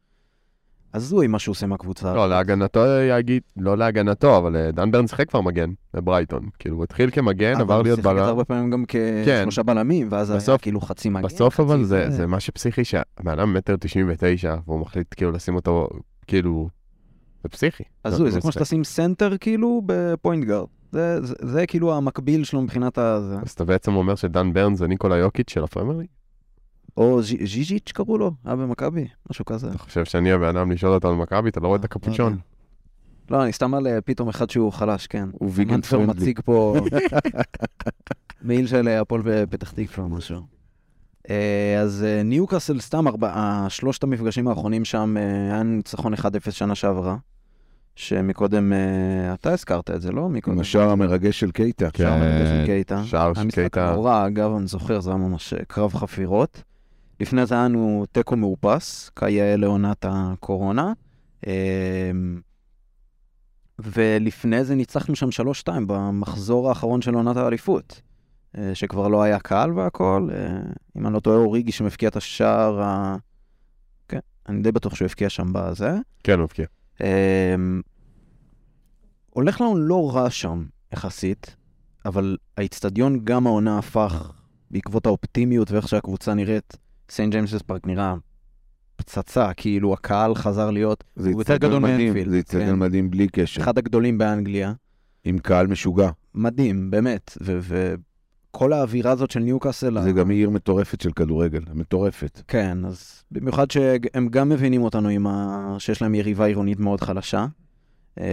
הזוי 0.95 1.27
מה 1.27 1.39
שהוא 1.39 1.53
עושה 1.53 1.67
מהקבוצה. 1.67 2.15
לא, 2.15 2.29
להגנתו 2.29 2.81
יגיד, 3.11 3.43
לא 3.57 3.79
להגנתו, 3.79 4.39
אבל 4.39 4.57
אה, 4.57 4.71
דן 4.73 4.91
ברן 4.91 5.07
שיחק 5.07 5.29
כבר 5.29 5.41
מגן 5.41 5.71
בברייטון. 5.95 6.49
כאילו, 6.59 6.77
הוא 6.77 6.85
התחיל 6.85 7.11
כמגן, 7.11 7.53
אבל 7.53 7.61
עבר 7.63 7.75
הוא 7.75 7.83
להיות 7.83 7.97
שיחק 7.97 8.11
את 8.11 8.15
זה 8.17 8.21
בלם. 8.21 8.29
הרבה 8.29 8.45
פעמים 8.45 8.71
גם 8.71 8.85
כן. 8.89 9.23
כשלושה 9.27 9.63
בלמים, 9.63 10.09
ואז 10.11 10.31
היה 10.31 10.37
בסוף- 10.39 10.63
כאילו 10.63 10.81
חצי 10.81 11.09
מגן. 11.09 11.23
בסוף 11.27 11.61
אבל 11.61 11.77
חצי 11.77 11.85
זה, 11.85 12.11
זה 12.11 12.27
מה 12.27 12.41
שפסיכי, 12.41 12.85
שהבן 12.85 13.39
אדם 13.39 13.55
מטר 13.55 13.77
תשעים 13.77 14.07
ותשע, 14.11 14.57
והוא 14.67 14.81
מחליט 14.81 15.07
כאילו 15.17 15.31
לשים 15.33 15.55
אותו, 15.55 15.89
כאילו, 16.27 16.69
זה 17.43 17.49
פסיכי. 17.49 17.85
הזוי, 18.05 18.25
לא 18.27 18.31
זה 18.33 18.41
כמו 18.41 18.49
משחק. 18.49 18.63
שתשים 18.63 18.85
סנטר 18.85 19.37
כאילו 19.39 19.83
ב 19.87 19.96
point 19.96 20.45
guard. 20.45 20.67
זה, 20.93 21.27
זה, 21.27 21.35
זה 21.43 21.67
כאילו 21.67 21.97
המקביל 21.97 22.45
שלו 22.45 22.63
מבחינת 22.63 22.99
ה... 22.99 23.15
אז 23.15 23.51
אתה 23.55 23.65
בעצם 23.65 23.95
אומר 23.95 24.15
שדן 24.15 24.53
ברן 24.53 24.75
זה 24.75 24.87
ניקולה 24.89 25.17
יוקיץ' 25.17 25.51
של 25.51 25.65
הפרמייר 25.65 25.97
ליג? 25.99 26.07
או 26.97 27.23
ז'י- 27.23 27.47
ז'יז'יץ' 27.47 27.93
קראו 27.93 28.19
לו, 28.19 28.31
היה 28.45 28.57
במכבי, 28.57 29.07
משהו 29.31 29.45
כזה. 29.45 29.69
אתה 29.71 29.79
חושב 29.79 30.05
שאני 30.05 30.33
הבן 30.33 30.57
אדם 30.57 30.71
לשאול 30.71 30.93
אותו 30.95 31.09
על 31.09 31.15
מכבי, 31.15 31.49
אתה 31.49 31.61
לא 31.61 31.67
רואה 31.69 31.79
את 31.79 31.85
הקפוצ'ון? 31.85 32.39
לא, 33.31 33.43
אני 33.45 33.53
סתם 33.53 33.75
על 33.75 33.87
אה, 33.87 34.01
פתאום 34.01 34.29
אחד 34.29 34.51
שהוא 34.51 34.73
חלש, 34.73 35.07
כן. 35.07 35.29
הוא 35.33 35.51
ויגן 35.55 35.81
פרנדלי. 35.81 36.07
מציג 36.17 36.41
פה 36.45 36.77
מעיל 38.43 38.67
של 38.67 38.89
אה, 38.89 39.01
הפועל 39.01 39.23
בפתח 39.25 39.71
תקווה 39.73 40.05
או 40.05 40.09
משהו. 40.09 40.41
אה, 41.31 41.81
אז 41.81 42.05
אה, 42.09 42.23
ניוקאסל 42.23 42.81
סתם, 42.81 43.09
ארבע- 43.09 43.35
שלושת 43.69 44.03
המפגשים 44.03 44.49
האחרונים 44.49 44.85
שם, 44.85 45.17
אה, 45.19 45.23
היה 45.55 45.63
ניצחון 45.63 46.15
1-0 46.15 46.19
שנה 46.51 46.75
שעברה. 46.75 47.17
שמקודם, 47.97 48.73
אה, 48.73 49.35
אתה 49.35 49.53
הזכרת 49.53 49.91
את 49.91 50.01
זה, 50.03 50.13
לא? 50.13 50.29
מקודם. 50.29 50.57
עם 50.57 50.61
השער 50.61 50.91
המרגש 50.91 51.41
של 51.41 51.51
קייטה. 51.51 51.91
כן. 51.91 52.05
שער 52.05 52.19
מרגש 52.19 52.49
של 52.49 52.67
קייטה. 52.67 53.05
שער 53.05 53.35
של 53.35 53.51
קייטה. 53.51 53.93
נורא, 53.95 54.27
אגב, 54.27 54.57
אני 54.57 54.67
זוכר, 54.67 55.01
זה 55.01 55.11
היה 55.11 55.17
ממש 55.17 55.53
אה, 55.55 55.65
קרב 55.69 55.95
חפירות. 55.95 56.63
לפני 57.21 57.47
זה 57.47 57.55
היה 57.55 57.65
לנו 57.65 58.05
תיקו 58.13 58.37
מאופס, 58.37 59.11
כיאה 59.19 59.57
לעונת 59.57 60.05
הקורונה. 60.09 60.93
אמ, 61.47 61.51
ולפני 63.79 64.65
זה 64.65 64.75
ניצחנו 64.75 65.17
שם 65.17 65.29
3-2 65.31 65.69
במחזור 65.87 66.69
האחרון 66.69 67.03
של 67.03 67.15
עונת 67.15 67.37
האליפות, 67.37 68.01
אה, 68.01 68.08
שכבר 68.75 69.09
לא 69.09 69.23
היה 69.23 69.39
קהל 69.39 69.73
והכל. 69.73 70.29
אה, 70.33 70.61
אם 70.97 71.07
אני 71.07 71.15
לא 71.15 71.21
טועה, 71.21 71.37
אוריגי 71.37 71.73
שמבקיע 71.73 72.09
את 72.09 72.17
השער 72.17 72.81
ה... 72.81 73.17
כן, 74.09 74.19
אני 74.49 74.63
די 74.63 74.73
בטוח 74.73 74.95
שהוא 74.95 75.07
הבקיע 75.07 75.29
שם 75.29 75.47
בזה. 75.53 75.91
כן, 76.25 76.39
הוא 76.39 76.45
הבקיע. 76.45 76.67
אמ, 77.01 77.81
הולך 79.31 79.61
לנו 79.61 79.77
לא 79.77 80.11
רע 80.15 80.31
שם, 80.31 80.65
יחסית, 80.93 81.57
אבל 82.05 82.37
האיצטדיון 82.57 83.21
גם 83.25 83.47
העונה 83.47 83.79
הפך, 83.79 84.33
בעקבות 84.71 85.07
האופטימיות 85.07 85.71
ואיך 85.71 85.89
שהקבוצה 85.89 86.35
נראית, 86.35 86.77
סיינט 87.11 87.33
ג'יימסס 87.33 87.63
פארק 87.63 87.87
נראה 87.87 88.15
פצצה, 88.97 89.55
כאילו 89.55 89.93
הקהל 89.93 90.35
חזר 90.35 90.71
להיות 90.71 91.05
הוא 91.17 91.29
יותר 91.29 91.57
גדול 91.57 91.79
מאנפילד, 91.79 92.31
זה 92.31 92.37
איצטדיון 92.37 92.69
כן. 92.69 92.79
מדהים 92.79 93.11
בלי 93.11 93.29
קשר. 93.29 93.63
אחד 93.63 93.79
הגדולים 93.79 94.19
באנגליה. 94.19 94.73
עם 95.25 95.39
קהל 95.39 95.67
משוגע. 95.67 96.11
מדהים, 96.35 96.91
באמת. 96.91 97.39
וכל 97.41 98.08
כל 98.59 98.73
האווירה 98.73 99.11
הזאת 99.11 99.31
של 99.31 99.41
ניוקאסל... 99.41 100.03
זה 100.03 100.13
גם 100.13 100.31
עיר 100.31 100.51
מטורפת 100.51 101.01
של 101.01 101.13
כדורגל, 101.13 101.61
מטורפת. 101.75 102.43
כן, 102.49 102.85
אז 102.85 103.25
במיוחד 103.31 103.71
שהם 103.71 104.29
גם 104.29 104.49
מבינים 104.49 104.83
אותנו 104.83 105.09
עם 105.09 105.27
ה... 105.27 105.77
שיש 105.79 106.03
להם 106.03 106.15
יריבה 106.15 106.45
עירונית 106.45 106.81
מאוד 106.81 107.01
חלשה. 107.01 107.47
אמ, 108.21 108.25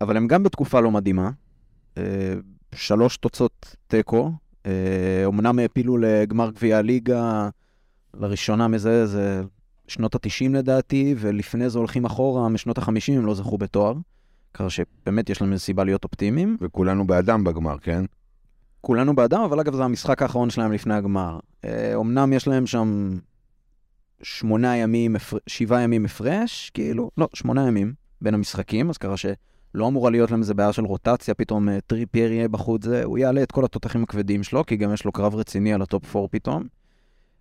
אבל 0.00 0.16
הם 0.16 0.26
גם 0.26 0.42
בתקופה 0.42 0.80
לא 0.80 0.90
מדהימה. 0.90 1.30
אה, 1.98 2.02
שלוש 2.74 3.16
תוצאות 3.16 3.76
תיקו. 3.86 4.32
אומנם 5.24 5.58
העפילו 5.58 5.98
לגמר 5.98 6.50
גביע 6.50 6.78
הליגה, 6.78 7.48
לראשונה 8.14 8.68
מזה 8.68 9.06
זה 9.06 9.42
שנות 9.88 10.14
ה-90 10.14 10.48
לדעתי, 10.50 11.14
ולפני 11.18 11.70
זה 11.70 11.78
הולכים 11.78 12.04
אחורה, 12.04 12.48
משנות 12.48 12.78
ה-50 12.78 13.12
הם 13.12 13.26
לא 13.26 13.34
זכו 13.34 13.58
בתואר. 13.58 13.94
ככה 14.54 14.70
שבאמת 14.70 15.30
יש 15.30 15.42
לנו 15.42 15.58
סיבה 15.58 15.84
להיות 15.84 16.04
אופטימיים. 16.04 16.56
וכולנו 16.60 17.06
באדם 17.06 17.44
בגמר, 17.44 17.78
כן? 17.78 18.04
כולנו 18.86 19.14
באדם, 19.14 19.40
אבל 19.40 19.60
אגב 19.60 19.74
זה 19.74 19.84
המשחק 19.84 20.22
האחרון 20.22 20.50
שלהם 20.50 20.72
לפני 20.72 20.94
הגמר. 20.94 21.38
אומנם 21.94 22.32
יש 22.32 22.48
להם 22.48 22.66
שם 22.66 23.18
שמונה 24.22 24.76
ימים, 24.76 25.16
שבעה 25.46 25.82
ימים 25.82 26.04
הפרש, 26.04 26.70
כאילו, 26.74 27.10
לא, 27.18 27.28
שמונה 27.34 27.68
ימים 27.68 27.94
בין 28.20 28.34
המשחקים, 28.34 28.90
אז 28.90 28.98
ככה 28.98 29.16
שלא 29.16 29.88
אמורה 29.88 30.10
להיות 30.10 30.30
להם 30.30 30.40
איזה 30.40 30.54
בעיה 30.54 30.72
של 30.72 30.84
רוטציה, 30.84 31.34
פתאום 31.34 31.68
אה, 31.68 31.78
טריפייר 31.86 32.32
יהיה 32.32 32.48
בחוץ, 32.48 32.84
זה, 32.84 33.04
הוא 33.04 33.18
יעלה 33.18 33.42
את 33.42 33.52
כל 33.52 33.64
התותחים 33.64 34.02
הכבדים 34.02 34.42
שלו, 34.42 34.66
כי 34.66 34.76
גם 34.76 34.92
יש 34.92 35.04
לו 35.04 35.12
קרב 35.12 35.34
רציני 35.34 35.72
על 35.72 35.82
ה 35.82 35.90
top 35.90 36.16
4 36.16 36.28
פתאום. 36.30 36.64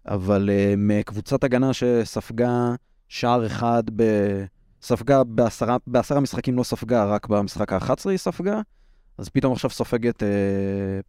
אבל 0.07 0.49
uh, 0.49 0.77
מקבוצת 0.77 1.43
הגנה 1.43 1.73
שספגה 1.73 2.75
שער 3.07 3.45
אחד, 3.45 3.83
ב... 3.95 4.03
ספגה 4.81 5.23
בעשרה, 5.23 5.77
בעשרה 5.87 6.19
משחקים 6.19 6.55
לא 6.55 6.63
ספגה, 6.63 7.05
רק 7.05 7.27
במשחק 7.27 7.73
ה-11 7.73 8.09
היא 8.09 8.17
ספגה, 8.17 8.61
אז 9.17 9.29
פתאום 9.29 9.53
עכשיו 9.53 9.69
סופגת 9.69 10.23
uh, 10.23 10.25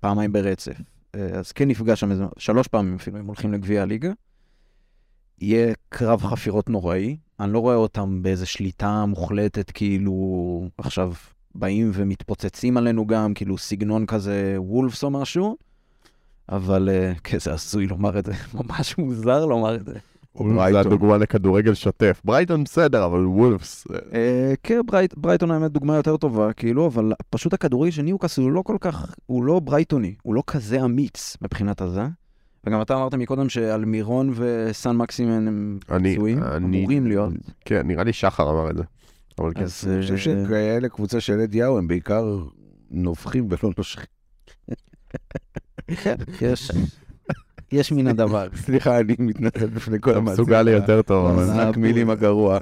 פעמיים 0.01 0.33
ברצף. 0.33 0.77
Uh, 0.81 1.19
אז 1.35 1.53
כן 1.53 1.69
נפגע 1.69 1.97
שם 1.97 2.11
איזה, 2.11 2.25
שלוש 2.39 2.69
פעמים 2.69 2.95
אפילו, 2.95 3.19
אם 3.21 3.27
הולכים 3.27 3.53
לגביע 3.53 3.83
הליגה. 3.83 4.13
יהיה 5.41 5.75
קרב 5.89 6.23
חפירות 6.23 6.71
נוראי. 6.71 7.17
אני 7.41 7.53
לא 7.53 7.59
רואה 7.59 7.75
אותם 7.75 8.23
באיזה 8.23 8.47
שליטה 8.47 9.05
מוחלטת, 9.07 9.71
כאילו 9.71 10.69
עכשיו 10.79 11.13
באים 11.55 11.91
ומתפוצצים 11.95 12.77
עלינו 12.77 13.07
גם, 13.07 13.35
כאילו 13.35 13.59
סגנון 13.59 14.07
כזה 14.07 14.55
וולפס 14.59 15.05
או 15.05 15.11
משהו. 15.11 15.57
אבל 16.49 16.89
כן, 17.25 17.39
זה 17.39 17.55
עשוי 17.55 17.87
לומר 17.87 18.19
את 18.19 18.25
זה, 18.25 18.33
ממש 18.55 18.99
מוזר 18.99 19.47
לומר 19.47 19.75
את 19.75 19.87
זה. 19.87 19.99
זה 20.73 20.81
הדוגמה 20.81 21.17
לכדורגל 21.17 21.75
שוטף. 21.75 22.21
ברייטון 22.25 22.65
בסדר, 22.65 23.05
אבל 23.05 23.27
וולפס... 23.27 23.87
אה, 24.15 24.55
כן, 24.63 24.81
ברייטון 25.17 25.51
האמת 25.51 25.71
דוגמה 25.71 25.97
יותר 25.97 26.17
טובה, 26.17 26.53
כאילו, 26.53 26.87
אבל 26.87 27.13
פשוט 27.31 27.53
הכדורגל 27.53 27.91
של 27.91 28.03
ניוקאסל 28.03 28.43
הוא 28.43 28.53
לא 28.53 28.63
כל 28.63 28.77
כך, 28.81 29.15
הוא 29.27 29.45
לא 29.45 29.61
ברייטוני, 29.61 30.15
הוא 30.23 30.35
לא 30.35 30.43
כזה 30.47 30.85
אמיץ 30.85 31.37
מבחינת 31.43 31.81
הזה. 31.81 32.03
וגם 32.67 32.83
אתה 32.83 32.95
אמרת 32.95 33.15
מקודם 33.15 33.49
שעל 33.49 33.85
מירון 33.85 34.33
וסן 34.37 34.97
מקסימן 34.97 35.49
הם 35.49 35.79
פצועים, 35.87 36.43
אמורים 36.43 37.07
להיות. 37.07 37.33
כן, 37.65 37.87
נראה 37.87 38.05
לי 38.05 38.13
שחר 38.13 38.51
אמר 38.51 38.71
את 38.71 38.77
זה. 38.77 38.83
אבל 39.39 39.53
כן. 39.55 39.61
אני 39.61 40.03
חושב 40.03 40.17
שכאלה 40.17 40.89
קבוצה 40.89 41.21
של 41.21 41.41
אדיהו 41.41 41.79
הם 41.79 41.89
בעיקר 41.89 42.39
נובחים 42.91 43.49
ולא 43.51 43.73
נושכים. 43.79 44.07
כן, 46.03 46.15
יש. 46.41 46.71
יש 47.73 47.93
מן 47.93 48.07
הדבר. 48.07 48.49
סליחה, 48.65 49.01
אני 49.01 49.15
מתנצל 49.19 49.67
בפני 49.67 50.01
כל 50.01 50.15
המעשים. 50.15 50.33
מסוגל 50.33 50.63
לי 50.63 50.71
יותר 50.71 51.03
טוב, 51.03 51.27
אבל 51.27 51.61
רק 51.61 51.77
מילים 51.77 52.11
הגרוע. 52.11 52.59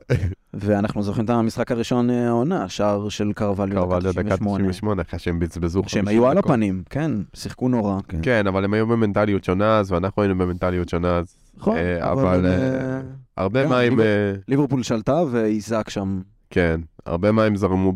ואנחנו 0.55 1.03
זוכרים 1.03 1.25
את 1.25 1.31
המשחק 1.31 1.73
הראשון 1.73 2.11
אה, 2.11 2.27
העונה, 2.27 2.69
שער 2.69 3.09
של 3.09 3.33
קרווליו 3.33 3.77
קרווליו 3.83 4.13
דקה 4.13 4.37
98, 4.37 5.03
אחרי 5.03 5.19
שהם 5.19 5.39
בזבזו 5.39 5.83
50 5.83 5.89
שהם 5.89 6.09
היו 6.09 6.27
על 6.27 6.39
הפנים, 6.39 6.83
כן, 6.91 7.11
שיחקו 7.35 7.69
נורא. 7.69 8.01
כן. 8.09 8.19
כן, 8.23 8.47
אבל 8.47 8.65
הם 8.65 8.75
היו 8.75 8.87
במנטליות 8.87 9.45
שונה 9.45 9.79
אז, 9.79 9.93
ואנחנו 9.93 10.23
היינו 10.23 10.39
במנטליות 10.39 10.89
שונה 10.89 11.17
אז. 11.17 11.37
נכון, 11.57 11.77
אה, 11.77 12.13
אבל 12.13 12.47
אה, 12.47 13.01
הרבה 13.37 13.69
מים... 13.69 14.01
ליברפול 14.49 14.83
שלטה 14.83 15.23
ואיזק 15.31 15.91
שם. 15.91 16.21
כן, 16.51 16.81
הרבה 17.07 17.33
מים 17.33 17.57
זרמו 17.57 17.93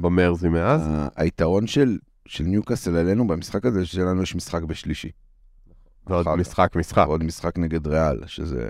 במרזי 0.00 0.48
מאז. 0.48 0.88
היתרון 1.16 1.66
של 1.66 1.98
של 2.28 2.44
ניוקאסל 2.44 2.96
עלינו 2.96 3.26
במשחק 3.26 3.66
הזה, 3.66 3.86
שלנו 3.86 4.22
יש 4.22 4.36
משחק 4.36 4.62
בשלישי. 4.62 5.08
ועוד 6.06 6.26
משחק, 6.38 6.76
משחק. 6.76 7.06
עוד 7.06 7.24
משחק 7.24 7.58
נגד 7.58 7.86
ריאל, 7.86 8.20
שזה... 8.26 8.68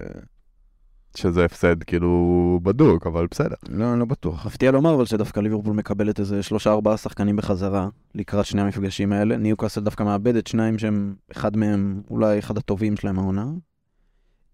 שזה 1.17 1.45
הפסד 1.45 1.83
כאילו 1.83 2.61
בדוק, 2.63 3.07
אבל 3.07 3.27
בסדר. 3.31 3.55
לא, 3.69 3.93
אני 3.93 4.01
לא 4.01 4.05
בטוח. 4.05 4.47
מפתיע 4.47 4.71
לומר 4.71 4.95
אבל 4.95 5.05
שדווקא 5.05 5.41
ליברפול 5.41 5.73
מקבלת 5.77 6.21
איזה 6.21 6.43
שלושה 6.43 6.71
ארבעה 6.73 6.97
שחקנים 6.97 7.37
בחזרה 7.37 7.89
לקראת 8.15 8.47
שני 8.47 8.63
המפגשים 8.63 9.13
האלה. 9.13 9.37
ניוקאסל 9.37 9.81
דווקא 9.81 10.03
מאבדת 10.03 10.47
שניים 10.47 10.79
שהם, 10.79 11.15
אחד 11.33 11.57
מהם 11.57 12.03
אולי 12.11 12.39
אחד 12.39 12.59
הטובים 12.59 12.97
שלהם 12.97 13.19
העונה. 13.19 13.47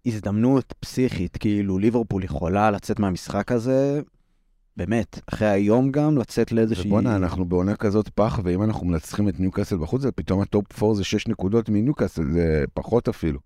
הזדמנות 0.06 0.74
פסיכית, 0.80 1.36
כאילו 1.36 1.78
ליברפול 1.78 2.24
יכולה 2.24 2.70
לצאת 2.70 2.98
מהמשחק 2.98 3.52
הזה 3.52 4.00
באמת, 4.76 5.20
אחרי 5.26 5.48
היום 5.48 5.90
גם, 5.90 6.18
לצאת 6.18 6.52
לאיזושהי... 6.52 6.86
ובואנה, 6.86 7.16
אנחנו 7.16 7.44
בעונה 7.44 7.76
כזאת 7.76 8.08
פח, 8.08 8.40
ואם 8.44 8.62
אנחנו 8.62 8.86
מנצחים 8.86 9.28
את 9.28 9.40
ניוקאסל 9.40 9.76
בחוץ, 9.76 10.02
זה 10.02 10.12
פתאום 10.12 10.40
ה 10.40 10.51
top 10.51 10.82
4 10.82 10.94
זה 10.94 11.04
6 11.04 11.28
נקודות 11.28 11.68
מניוקאסל, 11.68 12.32
זה 12.32 12.64
פחות 12.74 13.08
אפילו. 13.08 13.40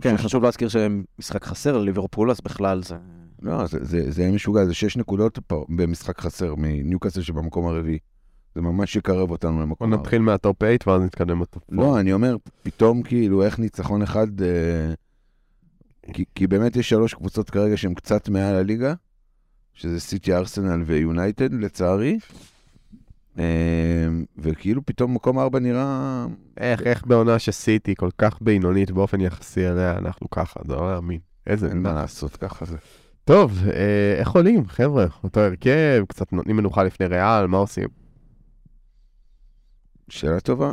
כן, 0.00 0.16
חשוב 0.16 0.42
להזכיר 0.42 0.68
שמשחק 0.68 1.44
חסר 1.44 1.78
לליברפול, 1.78 2.30
אז 2.30 2.40
בכלל 2.40 2.82
זה... 2.82 2.96
לא, 3.42 3.66
זה, 3.66 3.78
זה, 3.82 4.10
זה 4.10 4.30
משוגע, 4.30 4.64
זה 4.64 4.74
6 4.74 4.96
נקודות 4.96 5.38
במשחק 5.68 6.20
חסר 6.20 6.54
מניוקאסל 6.54 7.22
שבמקום 7.22 7.66
הרביעי. 7.66 7.98
זה 8.54 8.60
ממש 8.60 8.96
יקרב 8.96 9.30
אותנו 9.30 9.62
למקום 9.62 9.92
הרביעי. 9.92 10.00
נתחיל 10.00 10.22
מה 10.22 10.36
top 10.36 10.56
8 10.62 10.76
ואז 10.86 11.02
נתקדם 11.02 11.42
ל 11.42 11.47
top 11.47 11.62
4. 11.72 11.82
לא, 11.82 12.00
אני 12.00 12.12
אומר, 12.12 12.36
פתאום 12.62 13.02
כאילו, 13.02 13.42
איך 13.42 13.58
ניצחון 13.58 14.02
אחד... 14.02 14.42
אה, 14.42 14.94
כי, 16.12 16.24
כי 16.34 16.46
באמת 16.46 16.76
יש 16.76 16.88
שלוש 16.88 17.14
קבוצות 17.14 17.50
כרגע 17.50 17.76
שהן 17.76 17.94
קצת 17.94 18.28
מעל 18.28 18.54
הליגה, 18.54 18.94
שזה 19.74 20.00
סיטי, 20.00 20.34
ארסנל 20.34 20.82
ויונייטד, 20.82 21.54
לצערי. 21.54 22.18
אמ, 23.38 24.24
וכאילו 24.38 24.86
פתאום 24.86 25.14
מקום 25.14 25.38
ארבע 25.38 25.58
נראה... 25.58 26.26
איך, 26.56 26.82
איך 26.82 27.06
בעונה 27.06 27.38
שסיטי 27.38 27.94
כל 27.94 28.10
כך 28.18 28.42
בינונית 28.42 28.90
באופן 28.90 29.20
יחסי 29.20 29.68
אליה, 29.68 29.98
אנחנו 29.98 30.30
ככה, 30.30 30.60
זה 30.66 30.74
לא 30.74 30.92
להאמין. 30.92 31.20
איזה... 31.46 31.68
אין 31.68 31.82
מה 31.82 31.92
לעשות, 31.92 32.36
ככה 32.36 32.64
זה. 32.64 32.76
טוב, 33.24 33.58
אה, 33.66 34.14
איך 34.18 34.30
עולים, 34.30 34.68
חבר'ה? 34.68 35.06
אותו 35.24 35.40
הרכב, 35.40 36.04
קצת 36.08 36.32
נותנים 36.32 36.56
מנוחה 36.56 36.84
לפני 36.84 37.06
ריאל, 37.06 37.46
מה 37.46 37.56
עושים? 37.58 37.88
שאלה 40.08 40.40
טובה. 40.40 40.72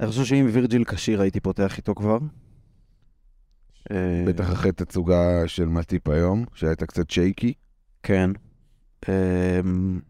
אני 0.00 0.08
חושב 0.08 0.24
שאם 0.24 0.46
וירג'יל 0.52 0.84
כשיר 0.84 1.20
הייתי 1.20 1.40
פותח 1.40 1.76
איתו 1.76 1.94
כבר. 1.94 2.18
בטח 4.26 4.52
אחרי 4.52 4.72
תצוגה 4.72 5.42
של 5.46 5.64
מטיפ 5.64 6.08
היום, 6.08 6.44
שהייתה 6.54 6.86
קצת 6.86 7.10
שייקי. 7.10 7.52
כן. 8.02 8.30
אמ, 9.08 10.00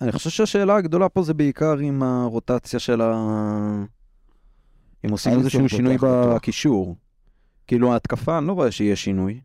אני 0.00 0.12
חושב 0.12 0.30
שהשאלה 0.30 0.76
הגדולה 0.76 1.08
פה 1.08 1.22
זה 1.22 1.34
בעיקר 1.34 1.78
עם 1.78 2.02
הרוטציה 2.02 2.78
של 2.78 3.00
ה... 3.00 3.84
אם 5.04 5.10
עושים 5.10 5.38
איזשהו 5.38 5.68
שינוי 5.68 5.96
בקישור. 6.00 6.96
כאילו 7.66 7.92
ההתקפה, 7.92 8.38
אני 8.38 8.46
לא 8.46 8.52
רואה 8.52 8.70
שיהיה 8.70 8.96
שינוי. 8.96 9.40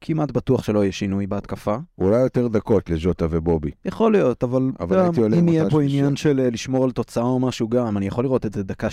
כמעט 0.00 0.30
בטוח 0.30 0.62
שלא 0.62 0.82
יהיה 0.82 0.92
שינוי 0.92 1.26
בהתקפה. 1.26 1.76
אולי 1.98 2.20
יותר 2.20 2.48
דקות 2.48 2.90
לז'וטה 2.90 3.26
ובובי. 3.30 3.70
יכול 3.84 4.12
להיות, 4.12 4.44
אבל, 4.44 4.70
אבל 4.80 5.06
גם, 5.06 5.34
אם 5.34 5.48
יהיה 5.48 5.70
פה 5.70 5.82
עניין 5.82 6.16
של 6.16 6.40
אה, 6.40 6.50
לשמור 6.50 6.84
על 6.84 6.92
תוצאה 6.92 7.24
או 7.24 7.38
משהו 7.40 7.68
גם, 7.68 7.96
אני 7.96 8.06
יכול 8.06 8.24
לראות 8.24 8.46
את 8.46 8.52
זה 8.52 8.62
דקה 8.62 8.88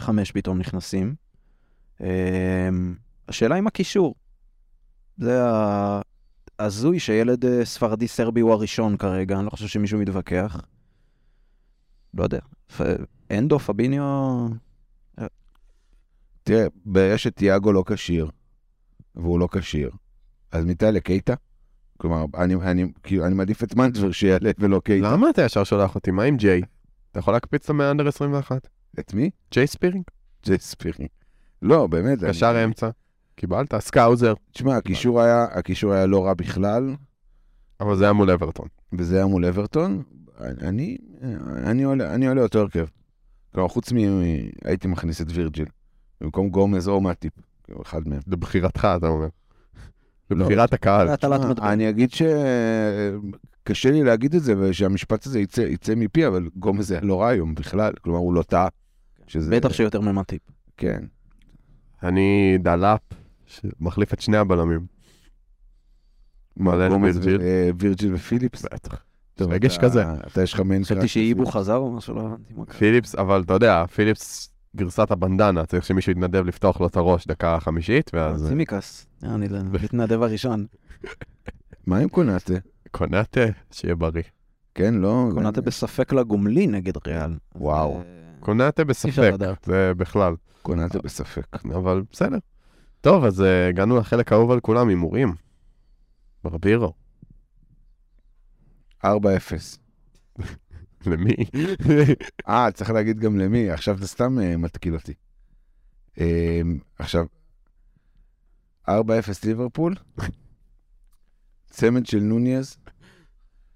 70-75 0.00 0.08
פתאום 0.34 0.58
נכנסים. 0.58 1.14
אמ, 2.00 2.06
השאלה 3.28 3.54
עם 3.54 3.66
הקישור. 3.66 4.14
זה 5.18 5.44
ה... 5.44 6.00
הזוי 6.58 7.00
שילד 7.00 7.44
אה, 7.44 7.64
ספרדי 7.64 8.08
סרבי 8.08 8.40
הוא 8.40 8.52
הראשון 8.52 8.96
כרגע, 8.96 9.36
אני 9.36 9.44
לא 9.44 9.50
חושב 9.50 9.66
שמישהו 9.66 9.98
מתווכח. 9.98 10.60
לא 12.14 12.22
יודע. 12.22 12.38
אנדו, 13.30 13.58
פביניו... 13.58 14.02
אה. 15.18 15.26
תראה, 16.42 16.66
ברגע 16.84 17.18
שתיאגו 17.18 17.72
לא 17.72 17.84
כשיר, 17.86 18.30
והוא 19.14 19.40
לא 19.40 19.48
כשיר, 19.52 19.90
אז 20.52 20.64
מיטה 20.64 20.90
לקייטה? 20.90 21.34
כלומר, 21.96 22.24
אני, 22.36 22.54
אני, 22.54 22.92
כאילו, 23.02 23.26
אני 23.26 23.34
מעדיף 23.34 23.64
את 23.64 23.74
מנטבר 23.74 24.12
שיעלה 24.12 24.50
ולא 24.58 24.80
קייטה. 24.84 25.12
למה 25.12 25.30
אתה 25.30 25.42
ישר 25.42 25.64
שולח 25.64 25.94
אותי? 25.94 26.10
מה 26.10 26.22
עם 26.22 26.36
ג'יי? 26.36 26.62
אתה 27.10 27.18
יכול 27.18 27.34
להקפיץ 27.34 27.62
אותו 27.62 27.74
מ 27.74 27.80
under 27.80 28.08
21? 28.08 28.68
את 28.98 29.14
מי? 29.14 29.30
ג'יי 29.50 29.66
ספירינג? 29.66 30.04
ג'יי 30.44 30.58
ספירינג. 30.58 31.08
לא, 31.62 31.86
באמת. 31.86 32.24
קשר 32.24 32.50
אני... 32.50 32.64
אמצע. 32.64 32.90
קיבלת, 33.34 33.74
Scouser. 33.78 34.34
תשמע, 34.52 34.76
הקישור 34.76 35.20
היה, 35.20 35.44
הקישור 35.44 35.92
היה 35.92 36.06
לא 36.06 36.26
רע 36.26 36.34
בכלל. 36.34 36.94
אבל 37.80 37.96
זה 37.96 38.04
היה 38.04 38.12
מול 38.12 38.30
אברטון. 38.30 38.68
וזה 38.92 39.16
היה 39.16 39.26
מול 39.26 39.44
אברטון. 39.44 40.02
אני, 40.40 40.98
אני, 41.56 41.82
עולה, 41.82 42.14
אני 42.14 42.26
עולה 42.26 42.42
אותו 42.42 42.58
הרכב. 42.58 42.86
כלומר, 43.54 43.68
חוץ 43.68 43.92
מ... 43.92 43.96
הייתי 44.64 44.88
מכניס 44.88 45.20
את 45.20 45.26
וירג'יל. 45.30 45.66
במקום 46.20 46.48
גומז 46.48 46.88
או 46.88 47.00
מאטיפ. 47.00 47.32
אחד 47.82 48.08
מהם. 48.08 48.20
לבחירתך, 48.26 48.88
אתה 48.96 49.06
אומר. 49.06 49.28
לבחירת 50.30 50.72
לא, 50.72 50.74
הקהל. 50.74 51.08
אני 51.62 51.88
אגיד 51.88 52.10
ש... 52.10 52.22
קשה 53.64 53.90
לי 53.90 54.02
להגיד 54.02 54.34
את 54.34 54.42
זה, 54.42 54.54
ושהמשפט 54.58 55.26
הזה 55.26 55.40
יצא, 55.40 55.60
יצא 55.60 55.94
מפי, 55.96 56.26
אבל 56.26 56.48
גומז 56.56 56.90
היה 56.90 57.00
לא 57.00 57.20
רע 57.20 57.28
היום 57.28 57.54
בכלל. 57.54 57.92
כלומר, 58.02 58.18
הוא 58.18 58.34
לא 58.34 58.42
טעה. 58.42 58.68
שזה... 59.26 59.56
בטח 59.56 59.72
שיותר 59.72 60.00
ממטיפ. 60.00 60.42
כן. 60.76 61.04
אני 62.02 62.58
דלאפ, 62.62 63.00
שמחליף 63.46 64.14
את 64.14 64.20
שני 64.20 64.36
הבלמים. 64.36 64.86
מלא 66.56 66.88
גומז 66.88 67.16
וירג'יל. 67.16 67.40
אה, 67.40 67.70
וירג'יל 67.78 68.14
ופיליפס. 68.14 68.64
בטח. 68.64 69.02
רגש 69.40 69.76
אתה- 69.76 69.82
כזה. 69.82 70.04
אתה 70.26 70.42
יש 70.42 70.54
לך 70.54 70.60
מיין 70.60 70.84
חשבתי 70.84 71.08
שאיבו. 71.08 71.46
חזר 71.46 71.76
או 71.76 71.92
משהו, 71.92 72.14
לא 72.14 72.20
הבנתי 72.20 72.54
מה 72.54 72.64
קרה. 72.64 72.74
פיליפס, 72.78 73.14
אבל 73.14 73.42
אתה 73.42 73.52
יודע, 73.54 73.84
פיליפס 73.86 74.50
גרסת 74.76 75.10
הבנדנה, 75.10 75.66
צריך 75.66 75.84
שמישהו 75.86 76.12
יתנדב 76.12 76.46
לפתוח 76.46 76.80
לו 76.80 76.86
את 76.86 76.96
הראש 76.96 77.26
דקה 77.26 77.58
חמישית, 77.60 78.10
ואז 78.14 78.46
סימיקס, 78.48 79.06
אני 79.22 79.46
מתנדב 79.72 80.22
הראשון. 80.22 80.66
מה 81.86 81.98
עם 81.98 82.08
קונאטה? 82.08 82.54
קונאטה, 82.90 83.40
שיהיה 83.70 83.94
בריא. 83.94 84.22
כן, 84.74 84.94
לא? 84.94 85.28
קונאטה 85.34 85.60
בספק 85.60 86.12
לגומלין 86.12 86.74
נגד 86.74 86.92
ריאל. 87.06 87.30
וואו. 87.54 88.02
קונאטה 88.40 88.84
בספק. 88.84 89.32
זה 89.66 89.92
בכלל. 89.96 90.34
קונאטה 90.62 90.98
בספק. 90.98 91.46
אבל 91.74 92.02
בסדר. 92.12 92.38
טוב, 93.04 93.24
אז 93.24 93.42
אה, 93.42 93.68
הגענו 93.68 93.96
לחלק 93.96 94.32
האהוב 94.32 94.50
על 94.50 94.60
כולם, 94.60 94.88
הימורים. 94.88 95.34
ברבירו. 96.44 96.92
4-0. 99.04 99.08
למי? 101.06 101.34
אה, 102.48 102.70
צריך 102.72 102.90
להגיד 102.90 103.20
גם 103.20 103.38
למי, 103.38 103.70
עכשיו 103.70 103.96
אתה 103.96 104.06
סתם 104.06 104.38
אה, 104.38 104.56
מתקיל 104.56 104.94
אותי. 104.94 105.14
אה, 106.20 106.60
עכשיו, 106.98 107.26
4-0 108.88 108.92
ליברפול, 109.44 109.94
צמד 111.70 112.06
של 112.06 112.20
נוניז, 112.20 112.76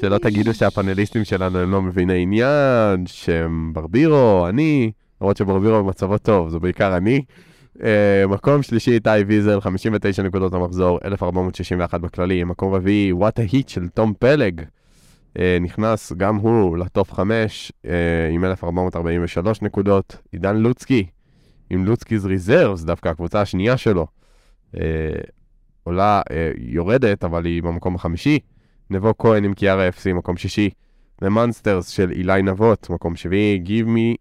שלא 0.00 0.18
תגידו 0.18 0.54
שהפאנליסטים 0.54 1.24
שלנו 1.24 1.58
הם 1.58 1.70
לא 1.70 1.82
מביני 1.82 2.22
עניין, 2.22 3.06
שהם 3.06 3.72
ברבירו, 3.72 4.46
אני, 4.48 4.92
למרות 5.20 5.36
שברבירו 5.36 5.84
במצבו 5.84 6.18
טוב, 6.18 6.48
זה 6.48 6.58
בעיקר 6.58 6.96
אני. 6.96 7.22
Uh, 7.76 7.82
מקום 8.28 8.62
שלישי, 8.62 8.90
איתי 8.90 9.10
ויזל, 9.26 9.60
59 9.60 10.22
נקודות 10.22 10.54
המחזור, 10.54 10.98
1461 11.04 12.00
בכללי. 12.00 12.44
מקום 12.44 12.74
רביעי, 12.74 13.12
וואט 13.12 13.38
ההיט 13.38 13.68
של 13.68 13.88
תום 13.88 14.12
פלג. 14.18 14.62
Uh, 15.36 15.40
נכנס 15.60 16.12
גם 16.12 16.36
הוא 16.36 16.76
לטופ 16.76 17.12
5 17.12 17.72
uh, 17.86 17.88
עם 18.30 18.44
1443 18.44 19.62
נקודות. 19.62 20.16
עידן 20.32 20.56
לוצקי, 20.56 21.06
עם 21.70 21.86
לוצקי's 21.86 22.26
ריזרבס, 22.26 22.82
דווקא 22.82 23.08
הקבוצה 23.08 23.40
השנייה 23.40 23.76
שלו. 23.76 24.06
Uh, 24.74 24.78
עולה, 25.82 26.22
יורדת, 26.58 27.24
אבל 27.24 27.44
היא 27.44 27.62
במקום 27.62 27.94
החמישי. 27.94 28.38
נבו 28.90 29.18
כהן 29.18 29.44
עם 29.44 29.54
קיארה 29.54 29.88
FC, 29.88 30.12
מקום 30.12 30.36
שישי. 30.36 30.70
The 31.24 31.28
Monsters 31.28 31.88
של 31.88 32.10
אילי 32.10 32.42
נבות, 32.42 32.90
מקום 32.90 33.16
שביעי. 33.16 33.62
Give 33.66 33.86
me 33.86 34.16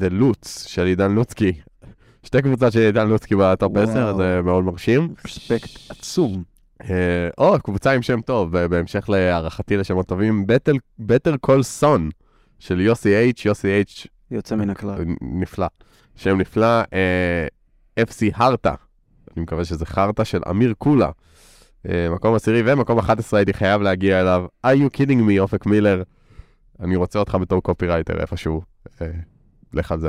the 0.00 0.10
Lutz 0.20 0.48
של 0.48 0.86
עידן 0.86 1.12
לוצקי. 1.12 1.52
שתי 2.26 2.42
קבוצות 2.42 2.72
של 2.72 2.78
עידן 2.80 3.08
לוצקי 3.08 3.34
בטופ 3.36 3.72
וואו. 3.72 3.90
10, 3.90 4.16
זה 4.16 4.40
מאוד 4.44 4.64
מרשים. 4.64 5.14
רספקט 5.24 5.90
עצום. 5.90 6.55
אה, 6.82 7.28
או, 7.38 7.60
קבוצה 7.62 7.92
עם 7.92 8.02
שם 8.02 8.20
טוב, 8.20 8.58
בהמשך 8.66 9.08
להערכתי 9.08 9.76
לשמות 9.76 10.06
טובים, 10.06 10.46
Better 10.98 11.36
Call 11.40 11.62
Son 11.62 12.10
של 12.58 12.80
יוסי 12.80 13.16
אייץ', 13.16 13.44
יוסי 13.44 13.68
אייץ' 13.68 14.06
יוצא 14.30 14.56
מן 14.56 14.70
הכלל. 14.70 15.04
נפלא. 15.20 15.66
שם 16.16 16.36
נפלא, 16.38 16.82
FC 18.00 18.30
חרטה, 18.34 18.74
אני 19.36 19.42
מקווה 19.42 19.64
שזה 19.64 19.86
חרטה 19.86 20.24
של 20.24 20.40
אמיר 20.50 20.74
קולה. 20.78 21.10
אה, 21.88 22.08
מקום 22.10 22.34
עשירי 22.34 22.62
ומקום 22.66 22.98
11 22.98 23.38
הייתי 23.38 23.52
חייב 23.52 23.82
להגיע 23.82 24.20
אליו. 24.20 24.46
are 24.66 24.70
you 24.70 24.96
kidding 24.96 25.28
me, 25.28 25.38
אופק 25.38 25.66
מילר? 25.66 26.02
אני 26.80 26.96
רוצה 26.96 27.18
אותך 27.18 27.34
בתור 27.40 27.62
קופירייטר 27.62 28.20
איפשהו. 28.20 28.62
אה, 29.02 29.06
לך 29.72 29.92
על 29.92 30.00
זה. 30.00 30.08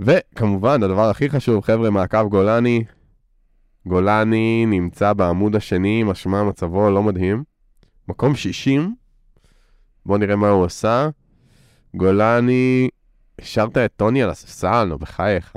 וכמובן, 0.00 0.82
הדבר 0.82 1.10
הכי 1.10 1.30
חשוב, 1.30 1.64
חבר'ה, 1.64 1.90
מעקב 1.90 2.28
גולני. 2.28 2.84
גולני 3.88 4.66
נמצא 4.66 5.12
בעמוד 5.12 5.56
השני, 5.56 6.02
משמע 6.02 6.42
מצבו 6.42 6.90
לא 6.90 7.02
מדהים. 7.02 7.44
מקום 8.08 8.34
60, 8.34 8.94
בואו 10.06 10.18
נראה 10.18 10.36
מה 10.36 10.48
הוא 10.48 10.64
עשה. 10.64 11.08
גולני, 11.96 12.88
השארת 13.40 13.78
את 13.78 13.92
טוני 13.96 14.22
על 14.22 14.30
הספסל, 14.30 14.84
נו, 14.84 14.98
בחייך. 14.98 15.52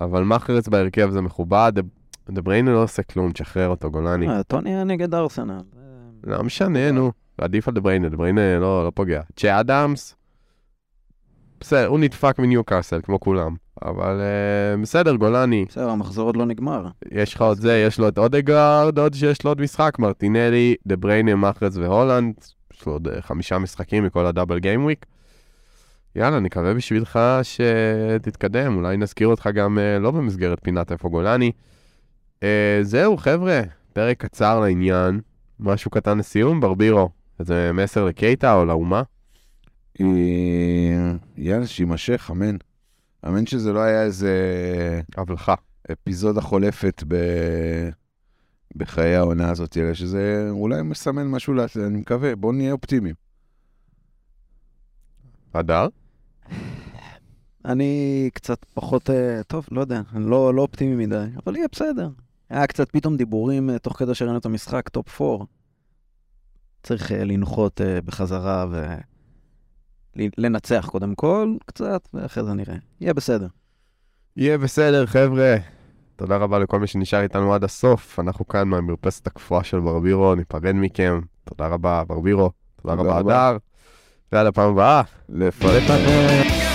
אבל 0.00 0.24
מחרץ 0.24 0.68
בהרכב 0.68 1.10
זה 1.10 1.20
מכובד, 1.20 1.72
דה 2.30 2.42
בריינה 2.42 2.72
לא 2.72 2.82
עושה 2.82 3.02
כלום, 3.02 3.32
תשחרר 3.32 3.68
אותו, 3.68 3.90
גולני. 3.90 4.28
אה, 4.28 4.42
טוני 4.42 4.84
נגד 4.84 5.14
ארסנל. 5.14 5.60
לא 6.24 6.42
משנה, 6.42 6.92
נו. 6.92 7.12
עדיף 7.38 7.68
על 7.68 7.74
דה 7.74 7.80
בריינה 7.80 8.58
לא, 8.58 8.84
לא 8.84 8.92
פוגע. 8.94 9.22
צ'ה 9.36 9.60
אדמס, 9.60 10.14
בסדר, 11.60 11.86
הוא 11.86 11.98
נדפק 11.98 12.38
מניוקאסל, 12.38 13.00
כמו 13.02 13.20
כולם. 13.20 13.54
אבל 13.82 14.20
uh, 14.20 14.82
בסדר, 14.82 15.14
גולני, 15.14 15.64
בסדר, 15.68 15.90
המחזור 15.90 16.26
עוד 16.28 16.36
לא 16.36 16.44
נגמר. 16.46 16.86
יש 17.12 17.34
לך 17.34 17.42
עוד 17.42 17.60
זה, 17.60 17.84
יש 17.86 17.98
לו 17.98 18.08
את 18.08 18.18
אודגרד, 18.18 18.98
עוד 18.98 19.14
שיש 19.14 19.44
לו 19.44 19.50
עוד 19.50 19.60
משחק, 19.60 19.98
מרטינלי, 19.98 20.74
דה 20.86 20.96
בריינה, 20.96 21.34
מחרץ 21.34 21.76
והולנד. 21.76 22.34
יש 22.74 22.86
לו 22.86 22.92
עוד 22.92 23.08
uh, 23.08 23.10
חמישה 23.20 23.58
משחקים 23.58 24.04
מכל 24.04 24.26
הדאבל 24.26 24.58
גיים 24.58 24.84
וויק. 24.84 25.06
יאללה, 26.16 26.40
נקווה 26.40 26.74
בשבילך 26.74 27.18
שתתקדם, 27.42 28.76
אולי 28.76 28.96
נזכיר 28.96 29.28
אותך 29.28 29.48
גם 29.54 29.78
uh, 29.78 30.02
לא 30.02 30.10
במסגרת 30.10 30.58
פינת 30.62 30.92
איפה 30.92 31.08
גולני. 31.08 31.52
Uh, 32.40 32.42
זהו, 32.82 33.16
חבר'ה, 33.16 33.60
פרק 33.92 34.16
קצר 34.18 34.60
לעניין. 34.60 35.20
משהו 35.60 35.90
קטן 35.90 36.18
לסיום, 36.18 36.60
ברבירו. 36.60 37.08
איזה 37.40 37.70
מסר 37.74 38.04
לקייטה 38.04 38.54
או 38.54 38.64
לאומה? 38.64 39.02
אה, 40.00 41.12
יאללה, 41.36 41.66
שיימשך, 41.66 42.30
אמן. 42.32 42.56
אמן 43.26 43.46
שזה 43.46 43.72
לא 43.72 43.80
היה 43.80 44.02
איזה 44.02 44.32
הבלחה. 45.16 45.54
אפיזודה 45.92 46.40
חולפת 46.40 47.04
ב... 47.08 47.16
בחיי 48.76 49.16
העונה 49.16 49.50
הזאת, 49.50 49.76
אלא 49.76 49.94
שזה 49.94 50.46
אולי 50.50 50.82
מסמן 50.82 51.26
משהו, 51.26 51.54
לה... 51.54 51.64
אני 51.76 51.98
מקווה, 51.98 52.36
בואו 52.36 52.52
נהיה 52.52 52.72
אופטימיים. 52.72 53.14
הדר? 55.54 55.88
אני 57.64 58.30
קצת 58.34 58.64
פחות, 58.74 59.10
אה, 59.10 59.42
טוב, 59.46 59.66
לא 59.70 59.80
יודע, 59.80 60.02
אני 60.14 60.30
לא, 60.30 60.54
לא 60.54 60.62
אופטימי 60.62 61.06
מדי, 61.06 61.24
אבל 61.44 61.56
יהיה 61.56 61.66
בסדר. 61.72 62.10
היה 62.50 62.66
קצת 62.66 62.90
פתאום 62.90 63.16
דיבורים 63.16 63.70
אה, 63.70 63.78
תוך 63.78 63.98
כדי 63.98 64.14
שראינו 64.14 64.38
את 64.38 64.46
המשחק, 64.46 64.88
top 64.88 65.20
4. 65.22 65.44
צריך 66.82 67.12
לנחות 67.12 67.80
בחזרה 68.04 68.66
ולנצח 70.16 70.88
קודם 70.90 71.14
כל, 71.14 71.54
קצת, 71.66 72.08
ואחרי 72.14 72.44
זה 72.44 72.54
נראה. 72.54 72.74
יהיה 73.00 73.14
בסדר. 73.14 73.46
יהיה 74.36 74.58
בסדר, 74.58 75.06
חבר'ה. 75.06 75.56
תודה 76.16 76.36
רבה 76.36 76.58
לכל 76.58 76.80
מי 76.80 76.86
שנשאר 76.86 77.20
איתנו 77.22 77.54
עד 77.54 77.64
הסוף. 77.64 78.20
אנחנו 78.20 78.48
כאן 78.48 78.68
מהמרפסת 78.68 79.26
הקפואה 79.26 79.64
של 79.64 79.80
ברבירו, 79.80 80.34
ניפרד 80.34 80.72
מכם. 80.74 81.20
תודה 81.44 81.66
רבה, 81.66 82.04
ברבירו. 82.04 82.50
תודה 82.82 82.96
תודה 82.96 83.18
רבה. 83.18 83.48
הדר. 83.48 83.56
ועד 84.32 84.46
הפעם 84.46 84.70
הבאה. 84.70 85.02
לפרק. 85.28 86.69